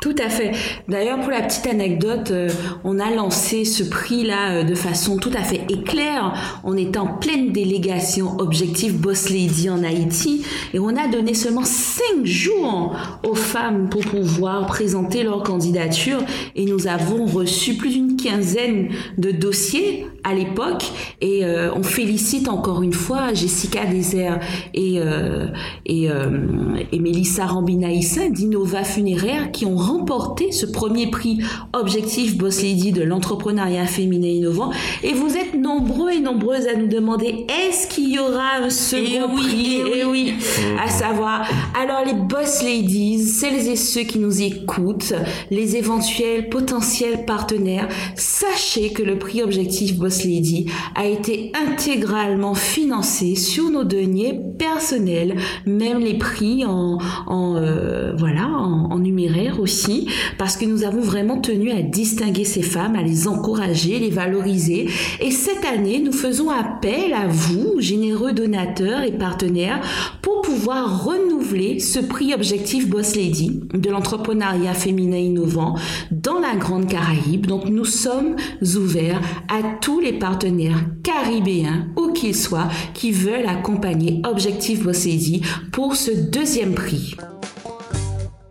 Tout 0.00 0.14
à 0.24 0.28
fait. 0.28 0.52
D'ailleurs, 0.86 1.20
pour 1.20 1.30
la 1.30 1.42
petite 1.42 1.66
anecdote, 1.66 2.30
euh, 2.30 2.48
on 2.84 3.00
a 3.00 3.10
lancé 3.10 3.64
ce 3.64 3.82
prix-là 3.82 4.52
euh, 4.52 4.62
de 4.62 4.76
façon 4.76 5.16
tout 5.16 5.32
à 5.34 5.42
fait 5.42 5.62
éclair. 5.68 6.60
On 6.62 6.76
était 6.76 7.00
en 7.00 7.18
pleine 7.18 7.50
délégation 7.50 8.38
Objectif 8.38 8.94
Boss 8.94 9.28
Lady 9.28 9.68
en 9.68 9.82
Haïti 9.82 10.44
et 10.72 10.78
on 10.78 10.96
a 10.96 11.08
donné 11.08 11.34
seulement 11.34 11.64
cinq 11.64 12.24
jours 12.24 12.94
aux 13.24 13.34
femmes 13.34 13.88
pour 13.88 14.02
pouvoir 14.02 14.66
présenter 14.66 15.24
leur 15.24 15.42
candidature 15.42 16.20
et 16.54 16.64
nous 16.64 16.86
avons 16.86 17.26
reçu 17.26 17.74
plus 17.74 17.90
d'une 17.90 18.16
quinzaine 18.16 18.90
de 19.16 19.32
dossiers 19.32 20.06
à 20.28 20.34
l'époque 20.34 20.84
et 21.20 21.44
euh, 21.44 21.70
on 21.74 21.82
félicite 21.82 22.48
encore 22.48 22.82
une 22.82 22.92
fois 22.92 23.32
Jessica 23.32 23.86
Désert 23.86 24.40
et, 24.74 24.98
euh, 24.98 25.46
et, 25.86 26.10
euh, 26.10 26.28
et 26.92 26.98
Mélissa 26.98 27.46
d'Innova 28.30 28.84
Funéraire 28.84 29.50
qui 29.50 29.64
ont 29.64 29.76
remporté 29.76 30.52
ce 30.52 30.66
premier 30.66 31.10
prix 31.10 31.38
Objectif 31.72 32.36
Boss 32.36 32.62
Lady 32.62 32.92
de 32.92 33.02
l'entrepreneuriat 33.02 33.86
féminin 33.86 34.28
innovant. 34.28 34.70
Et 35.02 35.12
vous 35.12 35.36
êtes 35.36 35.54
nombreux 35.54 36.10
et 36.10 36.20
nombreuses 36.20 36.66
à 36.66 36.74
nous 36.74 36.88
demander 36.88 37.46
est-ce 37.48 37.88
qu'il 37.88 38.10
y 38.10 38.18
aura 38.18 38.56
un 38.62 38.70
second 38.70 39.00
Eh 39.06 39.34
oui, 39.34 39.46
prix 39.46 39.80
eh 39.80 40.00
Eh 40.00 40.04
oui, 40.04 40.34
à 40.82 40.88
savoir 40.88 41.48
alors 41.80 42.04
les 42.04 42.14
Boss 42.14 42.62
Ladies 42.62 43.20
celles 43.24 43.68
et 43.68 43.76
ceux 43.76 44.02
qui 44.02 44.18
nous 44.18 44.42
écoutent 44.42 45.14
les 45.50 45.76
éventuels 45.76 46.48
potentiels 46.48 47.24
partenaires 47.24 47.88
sachez 48.14 48.90
que 48.90 49.02
le 49.02 49.18
prix 49.18 49.42
Objectif 49.42 49.96
Boss 49.96 50.17
Lady 50.24 50.66
a 50.94 51.06
été 51.06 51.52
intégralement 51.54 52.54
financé 52.54 53.34
sur 53.34 53.70
nos 53.70 53.84
deniers 53.84 54.38
personnel, 54.58 55.36
même 55.66 56.00
les 56.00 56.18
prix 56.18 56.64
en, 56.64 56.98
euh, 57.30 58.12
voilà, 58.16 58.48
en 58.48 58.98
numéraire 58.98 59.60
aussi, 59.60 60.08
parce 60.36 60.56
que 60.56 60.64
nous 60.64 60.84
avons 60.84 61.00
vraiment 61.00 61.40
tenu 61.40 61.70
à 61.70 61.82
distinguer 61.82 62.44
ces 62.44 62.62
femmes, 62.62 62.96
à 62.96 63.02
les 63.02 63.28
encourager, 63.28 63.98
les 63.98 64.10
valoriser. 64.10 64.88
Et 65.20 65.30
cette 65.30 65.64
année, 65.64 66.00
nous 66.04 66.12
faisons 66.12 66.50
appel 66.50 67.12
à 67.14 67.28
vous, 67.28 67.80
généreux 67.80 68.32
donateurs 68.32 69.02
et 69.02 69.12
partenaires, 69.12 69.80
pour 70.22 70.42
pouvoir 70.42 71.04
renouveler 71.04 71.78
ce 71.78 72.00
prix 72.00 72.34
objectif 72.34 72.88
Boss 72.88 73.14
Lady 73.14 73.60
de 73.72 73.90
l'entrepreneuriat 73.90 74.74
féminin 74.74 75.16
innovant 75.16 75.76
dans 76.10 76.40
la 76.40 76.56
Grande 76.56 76.88
Caraïbe. 76.88 77.46
Donc 77.46 77.66
nous 77.66 77.84
sommes 77.84 78.36
ouverts 78.76 79.20
à 79.48 79.62
tous 79.80 79.97
les 80.00 80.12
partenaires 80.12 80.84
caribéens, 81.02 81.88
où 81.96 82.12
qu'ils 82.12 82.34
soient, 82.36 82.68
qui 82.94 83.12
veulent 83.12 83.46
accompagner 83.48 84.20
Objectif 84.24 84.82
Boss 84.82 85.04
Lady 85.06 85.42
pour 85.72 85.96
ce 85.96 86.10
deuxième 86.10 86.74
prix. 86.74 87.16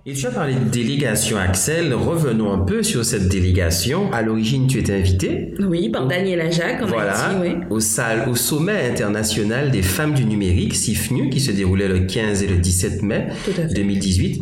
Et 0.09 0.13
tu 0.13 0.25
as 0.25 0.31
parlé 0.31 0.53
de 0.53 0.63
délégation, 0.69 1.35
Axel. 1.37 1.93
Revenons 1.93 2.53
un 2.53 2.59
peu 2.59 2.81
sur 2.81 3.03
cette 3.03 3.27
délégation. 3.27 4.09
À 4.13 4.21
l'origine, 4.21 4.65
tu 4.65 4.79
étais 4.79 4.93
invité. 4.93 5.53
Oui, 5.59 5.89
par 5.89 6.07
Daniela 6.07 6.49
Jacques, 6.49 6.81
en 6.81 6.85
Voilà, 6.85 7.11
Haïti, 7.11 7.35
oui. 7.41 7.55
au, 7.69 7.81
salle, 7.81 8.29
au 8.29 8.35
sommet 8.35 8.89
international 8.89 9.69
des 9.69 9.81
femmes 9.81 10.13
du 10.13 10.23
numérique, 10.23 10.75
SIFNU, 10.75 11.29
qui 11.29 11.41
se 11.41 11.51
déroulait 11.51 11.89
le 11.89 12.05
15 12.05 12.41
et 12.41 12.47
le 12.47 12.55
17 12.55 13.01
mai 13.03 13.27
Tout 13.43 13.51
à 13.61 13.67
fait. 13.67 13.73
2018. 13.73 14.41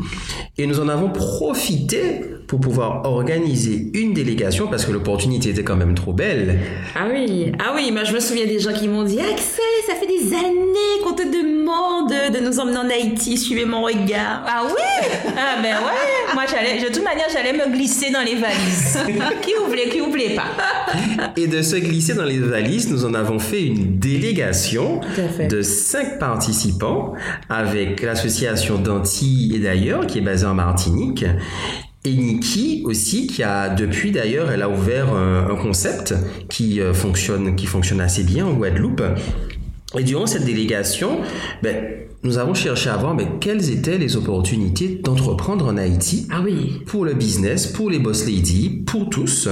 Et 0.60 0.68
nous 0.68 0.80
en 0.80 0.88
avons 0.88 1.10
profité 1.10 2.22
pour 2.48 2.60
pouvoir 2.60 3.06
organiser 3.06 3.92
une 3.94 4.14
délégation 4.14 4.68
parce 4.68 4.86
que 4.86 4.92
l'opportunité 4.92 5.50
était 5.50 5.64
quand 5.64 5.76
même 5.76 5.96
trop 5.96 6.14
belle. 6.14 6.60
Ah 6.96 7.08
oui, 7.12 7.52
ah 7.60 7.74
oui, 7.76 7.92
moi 7.92 8.04
je 8.04 8.14
me 8.14 8.20
souviens 8.20 8.46
des 8.46 8.60
gens 8.60 8.74
qui 8.74 8.88
m'ont 8.88 9.04
dit 9.04 9.20
Axel, 9.20 9.64
ça 9.88 9.96
fait 9.96 10.08
des 10.08 10.34
années 10.36 11.02
qu'on 11.04 11.14
te 11.14 11.24
demande 11.24 11.66
de 12.34 12.40
nous 12.40 12.60
emmener 12.60 12.78
en 12.78 12.90
Haïti, 12.90 13.38
suivez 13.38 13.66
mon 13.66 13.82
regard. 13.84 14.44
Ah 14.46 14.64
oui? 14.66 15.08
Ah 15.38 15.62
ben 15.62 15.76
ouais 15.78 16.34
Moi, 16.34 16.44
j'allais, 16.50 16.82
de 16.82 16.94
toute 16.94 17.04
manière, 17.04 17.28
j'allais 17.32 17.54
me 17.54 17.72
glisser 17.72 18.12
dans 18.12 18.22
les 18.22 18.36
valises. 18.36 19.00
qui 19.42 19.52
voulait, 19.66 19.90
qui 19.90 20.00
voulait 20.00 20.36
pas? 20.36 21.32
Et 21.36 21.48
de 21.48 21.62
se 21.62 21.76
glisser 21.76 22.14
dans 22.14 22.24
les 22.26 22.40
valises, 22.40 22.90
nous 22.90 23.06
en 23.06 23.14
avons 23.14 23.40
fait 23.40 23.64
une 23.64 24.00
délégation 24.00 25.02
fait. 25.38 25.48
de 25.48 25.62
cinq 25.62 26.20
participants 26.20 27.14
avec 27.50 28.02
l'association 28.02 28.78
d'Antilles 28.78 29.56
et 29.56 29.60
d'ailleurs 29.60 30.08
qui 30.08 30.20
est 30.20 30.22
basée 30.22 30.46
en 30.46 30.54
Martinique. 30.54 31.26
Et 32.06 32.14
Niki 32.14 32.84
aussi, 32.86 33.26
qui 33.26 33.42
a 33.42 33.68
depuis 33.70 34.12
d'ailleurs, 34.12 34.52
elle 34.52 34.62
a 34.62 34.70
ouvert 34.70 35.12
un, 35.12 35.48
un 35.50 35.56
concept 35.56 36.14
qui 36.50 36.80
euh, 36.80 36.94
fonctionne, 36.94 37.56
qui 37.56 37.66
fonctionne 37.66 38.00
assez 38.00 38.24
bien 38.24 38.46
en 38.46 38.54
Guadeloupe. 38.54 39.02
Et 39.98 40.04
durant 40.04 40.28
cette 40.28 40.46
délégation, 40.46 41.22
ben, 41.64 42.05
nous 42.24 42.38
avons 42.40 42.54
cherché 42.56 42.90
à 42.90 42.98
voir 42.98 43.16
ben, 43.16 43.28
quelles 43.40 43.70
étaient 43.72 43.98
les 44.00 44.16
opportunités 44.16 45.00
d'entreprendre 45.04 45.68
en 45.68 45.78
Haïti 45.78 46.28
Ah 46.32 46.42
oui, 46.44 46.82
pour 46.88 47.06
le 47.06 47.14
business, 47.14 47.68
pour 47.68 47.90
les 47.90 48.00
boss 48.00 48.26
ladies, 48.26 48.82
pour 48.86 49.10
tous? 49.10 49.48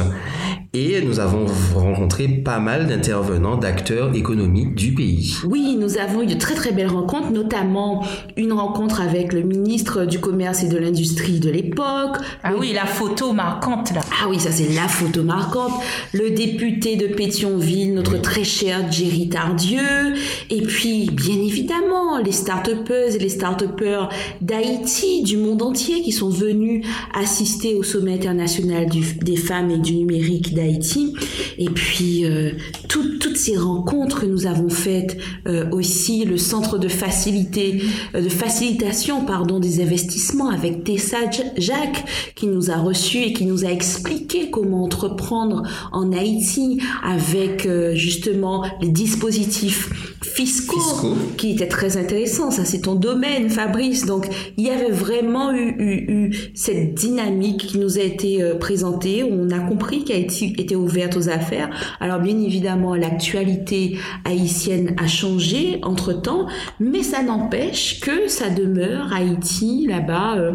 Et 0.75 0.99
nous 1.05 1.19
avons 1.19 1.45
rencontré 1.75 2.27
pas 2.27 2.57
mal 2.57 2.87
d'intervenants, 2.87 3.57
d'acteurs 3.57 4.15
économiques 4.15 4.73
du 4.73 4.91
pays. 4.95 5.35
oui, 5.45 5.77
nous 5.79 5.99
avons 5.99 6.23
eu 6.23 6.25
de 6.25 6.33
très 6.33 6.55
très 6.55 6.71
belles 6.71 6.87
rencontres, 6.87 7.29
notamment 7.29 8.03
une 8.37 8.53
rencontre 8.53 8.99
avec 8.99 9.33
le 9.33 9.41
ministre 9.43 10.05
du 10.05 10.19
Commerce 10.19 10.63
et 10.63 10.67
de 10.69 10.77
l'Industrie 10.77 11.39
de 11.39 11.51
l'époque. 11.51 12.17
Ah 12.41 12.49
le- 12.53 12.57
oui, 12.57 12.71
la 12.73 12.87
photo 12.87 13.33
marquante 13.33 13.93
là. 13.93 14.01
Ah 14.19 14.25
oui, 14.31 14.39
ça 14.39 14.51
c'est 14.51 14.73
la 14.73 14.87
photo 14.87 15.21
marquante. 15.21 15.73
Le 16.11 16.31
député 16.31 16.95
de 16.95 17.05
Pétionville, 17.05 17.93
notre 17.93 18.19
très 18.19 18.43
cher 18.43 18.91
Jerry 18.91 19.29
Tardieu. 19.29 20.15
Et 20.49 20.61
puis, 20.63 21.11
bien 21.11 21.35
évidemment, 21.35 22.17
les 22.17 22.31
et 22.67 23.17
les 23.19 23.29
start-upers 23.29 24.09
d'Haïti, 24.41 25.23
du 25.23 25.37
monde 25.37 25.61
entier, 25.61 26.01
qui 26.01 26.11
sont 26.11 26.29
venus 26.29 26.85
assister 27.13 27.75
au 27.75 27.83
sommet 27.83 28.13
international 28.13 28.87
des 29.21 29.35
femmes 29.35 29.71
et 29.71 29.77
du 29.77 29.95
numérique 29.95 30.53
d'Haïti. 30.53 31.13
Et 31.57 31.65
puis, 31.69 32.25
euh, 32.25 32.51
tout- 32.87 33.17
toutes 33.19 33.37
ces 33.37 33.57
rencontres 33.57 34.21
que 34.21 34.25
nous 34.25 34.45
avons 34.47 34.69
faites 34.69 35.17
euh, 35.47 35.69
aussi, 35.71 36.25
le 36.25 36.37
centre 36.37 36.77
de 36.77 36.87
facilité, 36.87 37.81
euh, 38.15 38.21
de 38.21 38.29
facilitation, 38.29 39.25
pardon, 39.25 39.59
des 39.59 39.81
investissements 39.81 40.49
avec 40.49 40.83
Tessa 40.83 41.17
Jacques, 41.57 42.05
qui 42.35 42.47
nous 42.47 42.71
a 42.71 42.77
reçus 42.77 43.19
et 43.19 43.33
qui 43.33 43.45
nous 43.45 43.65
a 43.65 43.69
expliqué 43.69 44.49
comment 44.49 44.83
entreprendre 44.83 45.63
en 45.91 46.11
Haïti 46.11 46.79
avec 47.03 47.67
justement 47.93 48.63
les 48.81 48.89
dispositifs 48.89 49.89
fiscaux, 50.23 50.79
Fiscaux. 50.79 51.15
qui 51.37 51.51
étaient 51.51 51.67
très 51.67 51.97
intéressants. 51.97 52.51
Ça, 52.51 52.65
c'est 52.65 52.81
ton 52.81 52.95
domaine, 52.95 53.49
Fabrice. 53.49 54.05
Donc, 54.05 54.27
il 54.57 54.65
y 54.65 54.69
avait 54.69 54.91
vraiment 54.91 55.51
eu, 55.53 55.75
eu- 55.77 56.05
eu 56.11 56.35
cette 56.55 56.93
dynamique 56.95 57.67
qui 57.67 57.77
nous 57.77 57.97
a 57.99 58.01
été 58.01 58.41
euh, 58.41 58.55
présentée. 58.55 59.23
On 59.23 59.49
a 59.51 59.59
compris 59.59 60.03
qu'Haïti 60.03 60.55
était 60.57 60.75
ouverte 60.75 61.17
aux 61.17 61.29
affaires. 61.29 61.69
Alors, 61.99 62.19
bien 62.19 62.39
évidemment, 62.39 62.95
l'actualité 62.95 63.97
haïtienne 64.25 64.95
a 64.97 65.07
changé 65.07 65.79
entre-temps, 65.83 66.47
mais 66.79 67.03
ça 67.03 67.21
n'empêche 67.23 67.99
que 67.99 68.27
ça 68.27 68.49
demeure 68.49 69.11
Haïti, 69.13 69.85
là-bas, 69.89 70.37
euh, 70.37 70.53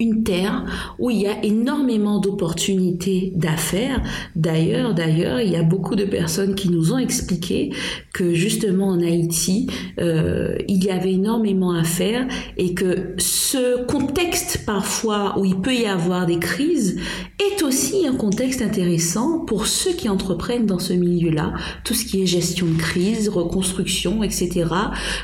une 0.00 0.22
terre 0.22 0.64
où 0.98 1.10
il 1.10 1.22
y 1.22 1.26
a 1.26 1.44
énormément 1.44 2.20
d'opportunités 2.20 3.32
d'affaires. 3.34 4.02
D'ailleurs, 4.36 4.94
d'ailleurs, 4.94 5.40
il 5.40 5.50
y 5.50 5.56
a 5.56 5.62
beaucoup 5.62 5.96
de 5.96 6.04
personnes 6.04 6.54
qui 6.54 6.70
nous 6.70 6.92
ont 6.92 6.98
expliqué 6.98 7.72
que 8.12 8.34
justement 8.34 8.88
en 8.88 9.00
Haïti, 9.00 9.68
euh, 10.00 10.56
il 10.68 10.84
y 10.84 10.90
avait 10.90 11.12
énormément 11.12 11.72
à 11.72 11.84
faire 11.84 12.26
et 12.56 12.74
que 12.74 13.14
ce 13.18 13.84
contexte 13.86 14.64
parfois 14.66 15.38
où 15.38 15.44
il 15.44 15.60
peut 15.60 15.74
y 15.74 15.86
avoir 15.86 16.26
des 16.26 16.38
crises 16.38 17.00
est 17.40 17.62
aussi 17.62 18.06
un 18.06 18.14
contexte 18.14 18.62
intéressant 18.62 19.40
pour 19.40 19.66
ceux 19.66 19.92
qui 19.92 20.08
entreprennent 20.08 20.66
dans 20.66 20.78
ce 20.78 20.92
milieu-là, 20.92 21.54
tout 21.84 21.94
ce 21.94 22.04
qui 22.04 22.22
est 22.22 22.26
gestion 22.26 22.66
de 22.66 22.76
crise, 22.76 23.28
reconstruction, 23.28 24.22
etc. 24.22 24.66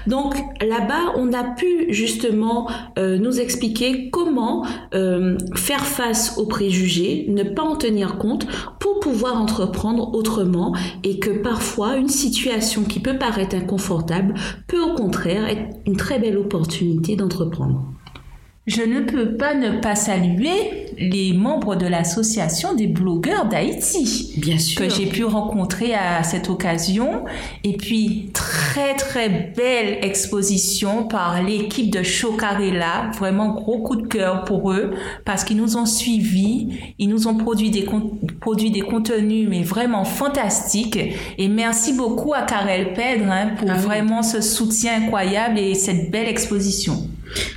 Donc 0.06 0.34
là-bas, 0.60 1.12
on 1.16 1.32
a 1.32 1.44
pu 1.44 1.86
justement 1.90 2.70
euh, 2.98 3.18
nous 3.18 3.40
expliquer 3.40 4.10
comment 4.10 4.63
euh, 4.94 5.36
faire 5.54 5.84
face 5.84 6.38
aux 6.38 6.46
préjugés, 6.46 7.26
ne 7.28 7.42
pas 7.42 7.62
en 7.62 7.76
tenir 7.76 8.18
compte 8.18 8.46
pour 8.78 9.00
pouvoir 9.00 9.40
entreprendre 9.40 10.14
autrement 10.14 10.74
et 11.02 11.18
que 11.18 11.30
parfois 11.30 11.96
une 11.96 12.08
situation 12.08 12.84
qui 12.84 13.00
peut 13.00 13.18
paraître 13.18 13.56
inconfortable 13.56 14.34
peut 14.66 14.80
au 14.80 14.94
contraire 14.94 15.48
être 15.48 15.76
une 15.86 15.96
très 15.96 16.18
belle 16.18 16.38
opportunité 16.38 17.16
d'entreprendre. 17.16 17.84
Je 18.66 18.80
ne 18.80 19.00
peux 19.00 19.36
pas 19.36 19.54
ne 19.54 19.78
pas 19.80 19.94
saluer 19.94 20.86
les 20.96 21.34
membres 21.34 21.76
de 21.76 21.86
l'association 21.86 22.74
des 22.74 22.86
blogueurs 22.86 23.46
d'Haïti. 23.46 24.32
Bien 24.38 24.58
sûr. 24.58 24.80
que 24.80 24.88
j'ai 24.88 25.04
pu 25.04 25.24
rencontrer 25.24 25.92
à 25.94 26.22
cette 26.22 26.48
occasion. 26.48 27.26
Et 27.62 27.76
puis, 27.76 28.30
très 28.32 28.94
très 28.94 29.28
belle 29.54 29.98
exposition 30.02 31.04
par 31.04 31.42
l'équipe 31.42 31.90
de 31.90 32.02
Chocarella. 32.02 33.10
Vraiment 33.18 33.50
gros 33.52 33.82
coup 33.82 33.96
de 33.96 34.06
cœur 34.06 34.44
pour 34.44 34.72
eux 34.72 34.92
parce 35.26 35.44
qu'ils 35.44 35.58
nous 35.58 35.76
ont 35.76 35.86
suivis. 35.86 36.68
Ils 36.98 37.10
nous 37.10 37.28
ont 37.28 37.34
produit 37.36 37.70
des, 37.70 37.86
produit 38.40 38.70
des 38.70 38.80
contenus, 38.80 39.46
mais 39.46 39.62
vraiment 39.62 40.04
fantastiques. 40.04 40.98
Et 41.36 41.48
merci 41.48 41.92
beaucoup 41.92 42.32
à 42.32 42.42
Karel 42.42 42.94
Pedre 42.94 43.30
hein, 43.30 43.50
pour 43.58 43.70
Ah 43.70 43.74
oui. 43.76 43.82
vraiment 43.82 44.22
ce 44.22 44.40
soutien 44.40 45.02
incroyable 45.02 45.58
et 45.58 45.74
cette 45.74 46.10
belle 46.10 46.28
exposition. 46.28 47.08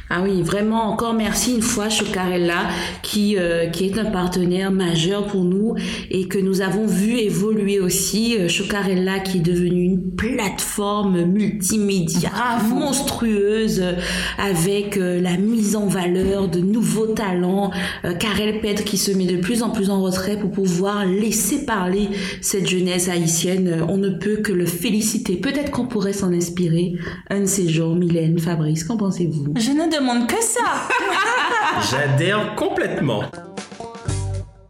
Ah 0.10 0.22
oui, 0.24 0.42
vraiment 0.42 0.90
encore 0.90 1.13
merci 1.13 1.54
une 1.54 1.62
fois 1.62 1.90
Chocarella 1.90 2.70
qui 3.04 3.38
euh, 3.38 3.68
qui 3.68 3.86
est 3.86 3.98
un 3.98 4.06
partenaire 4.06 4.72
majeur 4.72 5.28
pour 5.28 5.44
nous 5.44 5.76
et 6.10 6.28
que 6.28 6.38
nous 6.38 6.62
avons 6.62 6.86
vu 6.88 7.18
évoluer 7.18 7.80
aussi 7.80 8.38
Euh, 8.40 8.48
Chocarella 8.48 9.20
qui 9.20 9.38
est 9.38 9.42
devenue 9.42 9.84
une 9.84 10.12
plateforme 10.12 11.24
multimédia 11.26 12.32
monstrueuse 12.70 13.80
euh, 13.82 13.94
avec 14.38 14.98
euh, 14.98 15.22
la 15.22 15.38
mise 15.38 15.76
en 15.76 15.88
valeur 15.88 16.48
de 16.48 16.60
nouveaux 16.60 17.08
talents. 17.08 17.72
Euh, 18.06 18.13
Karel 18.13 18.60
Pedre 18.62 18.84
qui 18.84 18.98
se 18.98 19.12
met 19.12 19.26
de 19.26 19.38
plus 19.38 19.63
en 19.63 19.70
plus 19.70 19.90
en 19.90 20.02
retrait 20.02 20.38
pour 20.38 20.52
pouvoir 20.52 21.06
laisser 21.06 21.66
parler 21.66 22.10
cette 22.42 22.68
jeunesse 22.68 23.10
haïtienne. 23.10 23.86
On 23.88 23.98
ne 23.98 24.10
peut 24.10 24.38
que 24.38 24.52
le 24.52 24.66
féliciter. 24.66 25.36
Peut-être 25.36 25.72
qu'on 25.72 25.86
pourrait 25.86 26.13
s'en 26.13 26.32
inspirer 26.34 26.94
un 27.30 27.42
de 27.42 27.46
ces 27.46 27.68
jours. 27.68 27.96
Mylène, 27.96 28.40
Fabrice, 28.40 28.84
qu'en 28.84 28.98
pensez-vous? 28.98 29.54
Je 29.67 29.73
ne 29.73 29.93
demande 29.93 30.27
que 30.30 30.41
ça. 30.41 30.88
J'adhère 31.91 32.56
complètement. 32.56 33.23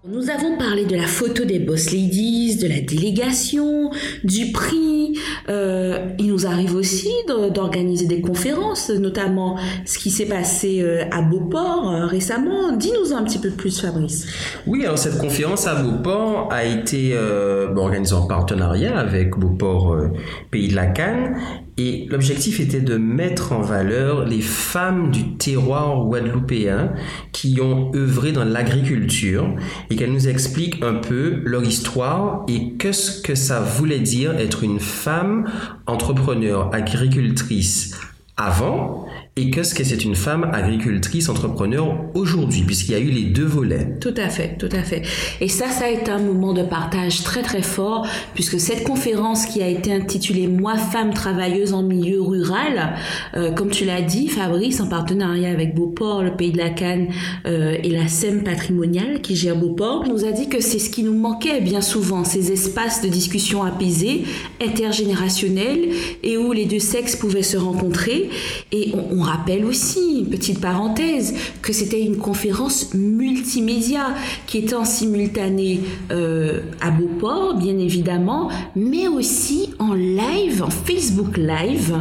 Nous 0.07 0.31
avons 0.31 0.57
parlé 0.57 0.86
de 0.86 0.95
la 0.95 1.05
photo 1.05 1.45
des 1.45 1.60
boss 1.60 1.91
ladies, 1.91 2.57
de 2.57 2.67
la 2.67 2.79
délégation, 2.79 3.91
du 4.23 4.51
prix. 4.51 5.19
Euh, 5.49 6.07
il 6.17 6.29
nous 6.29 6.47
arrive 6.47 6.73
aussi 6.73 7.12
d'organiser 7.27 8.07
des 8.07 8.21
conférences, 8.21 8.89
notamment 8.89 9.60
ce 9.86 9.99
qui 9.99 10.10
s'est 10.10 10.25
passé 10.25 10.81
euh, 10.81 11.03
à 11.12 11.21
Beauport 11.21 11.91
euh, 11.91 12.05
récemment. 12.07 12.71
Dis-nous 12.71 13.13
un 13.13 13.23
petit 13.23 13.38
peu 13.38 13.51
plus, 13.51 13.79
Fabrice. 13.79 14.25
Oui, 14.65 14.83
alors 14.83 14.97
cette 14.97 15.19
conférence 15.19 15.67
à 15.67 15.75
Beauport 15.75 16.47
a 16.51 16.63
été 16.63 17.12
euh, 17.13 17.75
organisée 17.75 18.15
en 18.15 18.25
partenariat 18.25 18.97
avec 18.97 19.38
Beauport 19.38 19.93
euh, 19.93 20.07
Pays 20.49 20.69
de 20.69 20.75
la 20.75 20.88
Cannes 20.88 21.38
Et 21.80 22.08
l'objectif 22.10 22.60
était 22.60 22.82
de 22.82 22.98
mettre 22.98 23.52
en 23.52 23.62
valeur 23.62 24.26
les 24.26 24.42
femmes 24.42 25.12
du 25.12 25.36
terroir 25.38 26.06
guadeloupéen 26.06 26.94
qui 27.32 27.62
ont 27.62 27.92
œuvré 27.94 28.32
dans 28.32 28.46
l'agriculture 28.46 29.56
et 29.92 29.96
qu'elles 29.96 30.12
nous 30.12 30.28
expliquent 30.28 30.84
un 30.84 30.96
peu 30.96 31.42
leur 31.46 31.63
histoire 31.63 32.44
et 32.48 32.74
qu'est-ce 32.80 33.22
que 33.22 33.36
ça 33.36 33.60
voulait 33.60 34.00
dire 34.00 34.36
être 34.40 34.63
une 34.63 34.80
femme 34.80 35.52
entrepreneur, 35.86 36.74
agricultrice 36.74 37.96
avant 38.38 39.06
et 39.38 39.52
qu'est-ce 39.52 39.76
que 39.76 39.84
c'est 39.84 40.04
une 40.04 40.15
femme 40.15 40.50
agricultrice 40.52 41.30
entrepreneur 41.30 41.95
aujourd'hui, 42.15 42.63
puisqu'il 42.63 42.93
y 42.93 42.95
a 42.95 43.00
eu 43.00 43.12
les 43.12 43.23
deux 43.23 43.45
volets. 43.45 43.88
Tout 44.02 44.13
à 44.17 44.30
fait, 44.30 44.58
tout 44.58 44.69
à 44.71 44.82
fait. 44.82 45.04
Et 45.41 45.47
ça, 45.47 45.69
ça 45.69 45.86
a 45.86 45.89
été 45.89 46.10
un 46.10 46.19
moment 46.19 46.54
de 46.54 46.63
partage 46.63 47.23
très 47.23 47.43
très 47.43 47.62
fort, 47.62 48.08
puisque 48.34 48.60
cette 48.60 48.84
conférence 48.84 49.45
qui 49.45 49.62
a 49.62 49.67
été 49.67 49.93
intitulée 49.93 50.47
Moi, 50.47 50.76
femme 50.76 51.13
travailleuse 51.13 51.73
en 51.73 51.84
milieu 51.84 52.19
rural, 52.19 52.95
euh, 53.36 53.52
comme 53.52 53.69
tu 53.69 53.86
l'as 53.86 54.02
dit, 54.02 54.28
Fabrice, 54.28 54.82
en 54.82 54.88
partenariat 54.88 55.52
avec 55.52 55.76
Beauport, 55.76 56.23
le 56.23 56.32
Pays 56.36 56.52
de 56.52 56.58
la 56.58 56.71
Canne 56.71 57.10
euh, 57.45 57.78
et 57.84 57.89
la 57.89 58.08
SEM 58.08 58.43
patrimoniale 58.43 59.21
qui 59.21 59.36
gère 59.36 59.56
Beauport, 59.56 60.08
nous 60.08 60.26
a 60.26 60.32
dit 60.32 60.50
que 60.50 60.62
c'est 60.62 60.80
ce 60.80 60.89
qui 60.89 61.04
nous 61.04 61.15
manquait 61.15 61.62
bien 61.62 61.82
souvent, 61.82 62.23
ces 62.23 62.52
espaces 62.52 63.04
de 63.04 63.08
discussion 63.08 63.62
apaisés, 63.63 64.23
intergénérationnels, 64.60 65.89
et 66.23 66.38
où 66.38 66.54
les 66.54 66.65
deux 66.65 66.80
sexes 66.80 67.15
pouvaient 67.15 67.43
se 67.43 67.58
rencontrer. 67.58 68.32
Et 68.71 68.93
on, 68.95 69.19
on 69.19 69.27
rappelle 69.28 69.66
aussi, 69.66 70.26
petite 70.30 70.62
parenthèse, 70.62 71.34
que 71.62 71.74
c'était 71.74 72.02
une 72.02 72.18
conférence 72.18 72.94
multimédia 72.94 74.16
qui 74.46 74.60
était 74.60 74.76
en 74.76 74.86
simultané 74.86 75.82
euh, 76.12 76.62
à 76.82 76.92
Beauport, 76.92 77.56
bien 77.56 77.78
évidemment, 77.78 78.50
mais 78.76 79.08
aussi 79.08 79.72
en 79.80 79.94
live, 79.94 80.63
en 80.63 80.70
Facebook 80.70 81.38
Live, 81.38 81.94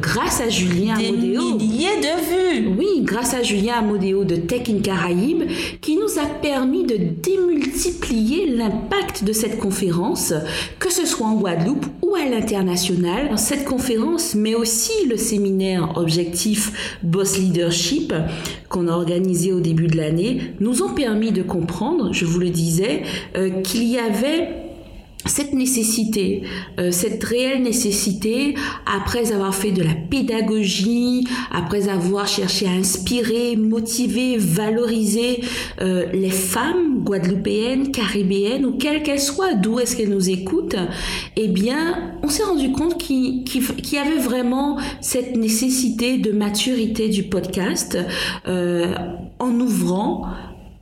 grâce 0.00 0.40
à 0.40 0.48
Julien 0.48 0.96
Des 0.96 1.08
Amodeo. 1.08 1.56
milliers 1.56 2.00
de 2.00 2.60
vues. 2.60 2.68
Oui, 2.78 3.02
grâce 3.02 3.34
à 3.34 3.42
Julien 3.42 3.74
Amodeo 3.78 4.24
de 4.24 4.36
Tech 4.36 4.68
in 4.68 4.80
Caraïbes, 4.80 5.44
qui 5.80 5.96
nous 5.96 6.18
a 6.20 6.26
permis 6.26 6.84
de 6.84 6.96
démultiplier 6.96 8.46
l'impact 8.46 9.24
de 9.24 9.32
cette 9.32 9.58
conférence, 9.58 10.32
que 10.78 10.92
ce 10.92 11.06
soit 11.06 11.26
en 11.26 11.34
Guadeloupe 11.34 11.86
ou 12.02 12.14
à 12.14 12.24
l'international. 12.24 13.30
Cette 13.36 13.64
conférence, 13.64 14.34
mais 14.34 14.54
aussi 14.54 14.92
le 15.08 15.16
séminaire 15.16 15.96
Objectif 15.96 16.67
Boss 17.02 17.38
Leadership 17.38 18.12
qu'on 18.68 18.88
a 18.88 18.92
organisé 18.92 19.52
au 19.52 19.60
début 19.60 19.86
de 19.86 19.96
l'année, 19.96 20.54
nous 20.60 20.82
ont 20.82 20.94
permis 20.94 21.32
de 21.32 21.42
comprendre, 21.42 22.12
je 22.12 22.24
vous 22.24 22.38
le 22.38 22.50
disais, 22.50 23.02
euh, 23.36 23.62
qu'il 23.62 23.84
y 23.84 23.98
avait 23.98 24.67
cette 25.28 25.52
nécessité, 25.52 26.42
euh, 26.78 26.90
cette 26.90 27.22
réelle 27.22 27.62
nécessité, 27.62 28.54
après 28.86 29.32
avoir 29.32 29.54
fait 29.54 29.72
de 29.72 29.82
la 29.82 29.94
pédagogie, 29.94 31.26
après 31.50 31.88
avoir 31.88 32.26
cherché 32.26 32.66
à 32.66 32.70
inspirer, 32.70 33.56
motiver, 33.56 34.36
valoriser 34.36 35.40
euh, 35.80 36.06
les 36.12 36.30
femmes 36.30 37.04
guadeloupéennes, 37.04 37.92
caribéennes, 37.92 38.66
ou 38.66 38.72
quelles 38.72 39.02
qu'elles 39.02 39.20
soient, 39.20 39.54
d'où 39.54 39.78
est-ce 39.78 39.96
qu'elles 39.96 40.10
nous 40.10 40.30
écoutent, 40.30 40.76
eh 41.36 41.48
bien, 41.48 42.16
on 42.22 42.28
s'est 42.28 42.44
rendu 42.44 42.72
compte 42.72 42.98
qu'il 42.98 43.44
y 43.46 43.96
avait 43.96 44.18
vraiment 44.18 44.78
cette 45.00 45.36
nécessité 45.36 46.18
de 46.18 46.32
maturité 46.32 47.08
du 47.08 47.24
podcast 47.24 47.98
euh, 48.46 48.94
en 49.38 49.60
ouvrant 49.60 50.26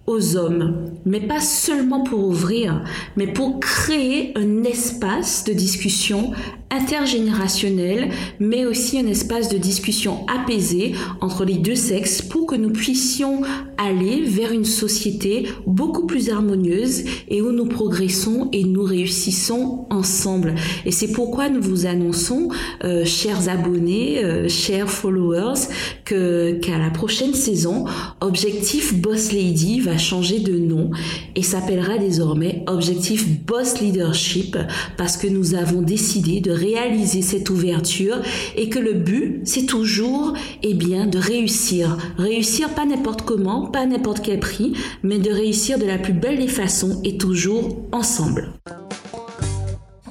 aux 0.07 0.37
hommes, 0.37 0.91
mais 1.05 1.21
pas 1.21 1.41
seulement 1.41 2.03
pour 2.03 2.25
ouvrir, 2.25 2.85
mais 3.17 3.27
pour 3.27 3.61
créer 3.61 4.33
un 4.37 4.63
espace 4.63 5.45
de 5.45 5.53
discussion 5.53 6.33
intergénérationnel, 6.71 8.11
mais 8.41 8.67
aussi 8.67 8.99
un 8.99 9.07
espace 9.07 9.49
de 9.49 9.57
discussion 9.57 10.27
apaisé 10.27 10.95
entre 11.21 11.45
les 11.45 11.59
deux 11.59 11.77
sexes 11.77 12.23
pour 12.23 12.47
que 12.47 12.57
nous 12.57 12.71
puissions 12.71 13.43
aller 13.79 14.23
vers 14.23 14.53
une 14.53 14.65
société 14.65 15.49
beaucoup 15.67 16.07
plus 16.07 16.31
harmonieuse 16.31 17.05
et 17.29 17.41
où 17.41 17.53
nous 17.53 17.67
progressons 17.67 18.49
et 18.53 18.65
nous 18.65 18.83
réussissons 18.83 19.87
ensemble. 19.91 20.55
Et 20.85 20.91
c'est 20.91 21.13
pourquoi 21.13 21.49
nous 21.49 21.63
vous 21.63 21.87
annonçons, 21.87 22.49
euh, 22.85 23.05
chers 23.05 23.49
abonnés, 23.49 24.25
euh, 24.25 24.49
chers 24.49 24.91
followers, 24.91 25.69
que 26.05 26.59
qu'à 26.61 26.79
la 26.79 26.91
prochaine 26.91 27.35
saison, 27.35 27.85
Objectif 28.21 28.95
Boss 28.95 29.33
Lady 29.33 29.81
va 29.81 29.96
changer 29.99 30.41
de 30.41 30.59
nom 30.59 30.91
et 31.35 31.43
s'appellera 31.43 31.99
désormais 31.99 32.65
Objectif 32.67 33.27
Boss 33.47 33.81
Leadership 33.81 34.57
parce 34.97 35.17
que 35.17 35.27
nous 35.27 35.55
avons 35.55 35.83
décidé 35.83 36.41
de 36.41 36.51
réaliser 36.51 37.23
cette 37.23 37.51
ouverture 37.51 38.19
et 38.57 38.69
que 38.69 38.79
le 38.79 38.95
but, 38.95 39.41
c'est 39.45 39.67
toujours, 39.67 40.35
eh 40.63 40.75
bien, 40.75 41.07
de 41.07 41.19
réussir. 41.19 41.97
Réussir 42.19 42.71
pas 42.71 42.87
n'importe 42.87 43.23
comment, 43.23 43.67
pas 43.67 43.87
n'importe 43.87 44.21
quel 44.23 44.41
prix, 44.41 44.73
mais 45.03 45.19
de 45.19 45.31
réussir 45.31 45.79
de 45.79 45.87
la 45.87 45.99
plus 45.99 46.13
belle 46.13 46.39
des 46.39 46.49
façons 46.49 47.01
et 47.05 47.17
toujours 47.17 47.77
ensemble. 47.93 48.53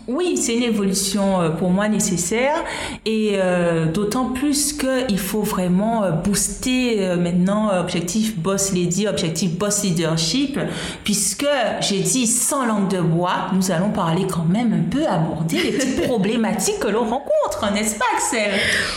Oui, 0.07 0.37
c'est 0.37 0.55
une 0.55 0.63
évolution 0.63 1.41
euh, 1.41 1.49
pour 1.49 1.69
moi 1.69 1.87
nécessaire 1.87 2.63
et 3.05 3.33
euh, 3.35 3.85
d'autant 3.85 4.25
plus 4.25 4.73
qu'il 4.73 5.19
faut 5.19 5.41
vraiment 5.41 6.03
euh, 6.03 6.11
booster 6.11 7.05
euh, 7.05 7.17
maintenant 7.17 7.69
objectif 7.79 8.37
Boss 8.37 8.73
Lady, 8.73 9.07
objectif 9.07 9.51
Boss 9.57 9.83
Leadership, 9.83 10.59
puisque 11.03 11.45
j'ai 11.81 11.99
dit 11.99 12.25
sans 12.25 12.65
langue 12.65 12.89
de 12.89 12.99
bois, 12.99 13.47
nous 13.53 13.71
allons 13.71 13.91
parler 13.91 14.25
quand 14.31 14.45
même 14.45 14.73
un 14.73 14.89
peu 14.89 15.05
aborder 15.05 15.57
les 15.57 15.71
petites 15.71 16.01
problématiques 16.07 16.79
que 16.79 16.87
l'on 16.87 17.03
rencontre, 17.03 17.73
n'est-ce 17.73 17.97
pas 17.97 18.05
Axel? 18.15 18.51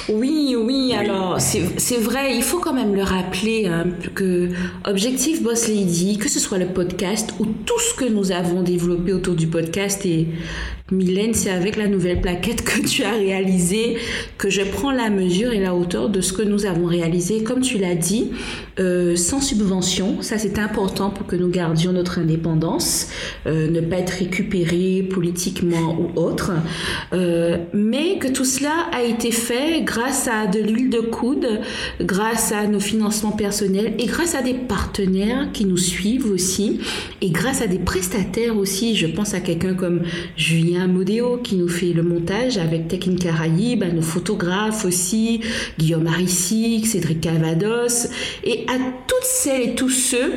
Oui, 0.08 0.56
oui, 0.58 0.94
alors 0.98 1.36
c'est 1.38 1.78
c'est 1.78 1.98
vrai, 1.98 2.34
il 2.34 2.42
faut 2.42 2.58
quand 2.58 2.74
même 2.74 2.94
le 2.94 3.02
rappeler 3.02 3.66
hein, 3.66 3.84
que 4.14 4.50
Objectif 4.84 5.42
Boss 5.42 5.68
Lady, 5.68 6.18
que 6.18 6.28
ce 6.28 6.40
soit 6.40 6.58
le 6.58 6.68
podcast 6.68 7.34
ou 7.38 7.46
tout 7.46 7.78
ce 7.78 7.94
que 7.94 8.08
nous 8.08 8.32
avons 8.32 8.62
développé 8.62 9.12
autour 9.12 9.34
du 9.34 9.46
podcast 9.46 10.04
et 10.06 10.28
Mylène, 10.90 11.34
c'est 11.34 11.50
avec 11.50 11.76
la 11.76 11.86
nouvelle 11.86 12.20
plaquette 12.22 12.62
que 12.64 12.80
tu 12.86 13.02
as 13.02 13.12
réalisé 13.12 13.98
que 14.38 14.48
je 14.48 14.62
prends 14.62 14.90
la 14.90 15.10
mesure 15.10 15.52
et 15.52 15.60
la 15.60 15.74
hauteur 15.74 16.08
de 16.08 16.22
ce 16.22 16.32
que 16.32 16.42
nous 16.42 16.64
avons 16.64 16.86
réalisé. 16.86 17.42
Comme 17.42 17.60
tu 17.60 17.76
l'as 17.76 17.94
dit, 17.94 18.30
euh, 18.80 19.14
sans 19.14 19.42
subvention, 19.42 20.22
ça 20.22 20.38
c'est 20.38 20.58
important 20.58 21.10
pour 21.10 21.26
que 21.26 21.36
nous 21.36 21.48
gardions 21.48 21.92
notre 21.92 22.18
indépendance, 22.18 23.08
euh, 23.46 23.68
ne 23.68 23.80
pas 23.80 23.96
être 23.96 24.10
récupéré 24.18 25.02
politiquement 25.02 25.98
ou 25.98 26.18
autre, 26.18 26.52
Euh, 27.12 27.58
mais 27.72 28.18
que 28.18 28.28
tout 28.28 28.44
cela 28.44 28.86
a 28.92 29.02
été 29.02 29.30
fait 29.30 29.82
grâce 29.82 30.28
à 30.28 30.46
de 30.46 30.60
l'huile 30.60 30.90
de 30.90 31.00
coude, 31.00 31.60
grâce 32.00 32.52
à 32.52 32.66
nos 32.66 32.80
financements 32.80 33.32
personnels 33.32 33.94
et 33.98 34.06
grâce 34.06 34.34
à 34.34 34.42
des 34.42 34.54
partenaires 34.54 35.50
qui 35.52 35.64
nous 35.64 35.76
suivent 35.76 36.30
aussi 36.30 36.80
et 37.20 37.30
grâce 37.30 37.62
à 37.62 37.66
des 37.66 37.78
prestataires 37.78 38.56
aussi. 38.56 38.94
Je 38.94 39.06
pense 39.06 39.34
à 39.34 39.40
quelqu'un 39.40 39.74
comme 39.74 40.02
Julien 40.36 40.77
Modéo 40.86 41.38
qui 41.38 41.56
nous 41.56 41.68
fait 41.68 41.92
le 41.92 42.02
montage 42.02 42.58
avec 42.58 42.88
Tech 42.88 43.08
in 43.08 43.16
Caraïbes, 43.16 43.82
à 43.82 43.88
nos 43.88 44.02
photographes 44.02 44.84
aussi, 44.84 45.40
Guillaume 45.78 46.06
Arissi, 46.06 46.84
Cédric 46.84 47.20
Cavados 47.20 48.08
et 48.44 48.64
à 48.68 48.78
toutes 49.06 49.24
celles 49.24 49.70
et 49.70 49.74
tous 49.74 49.90
ceux 49.90 50.32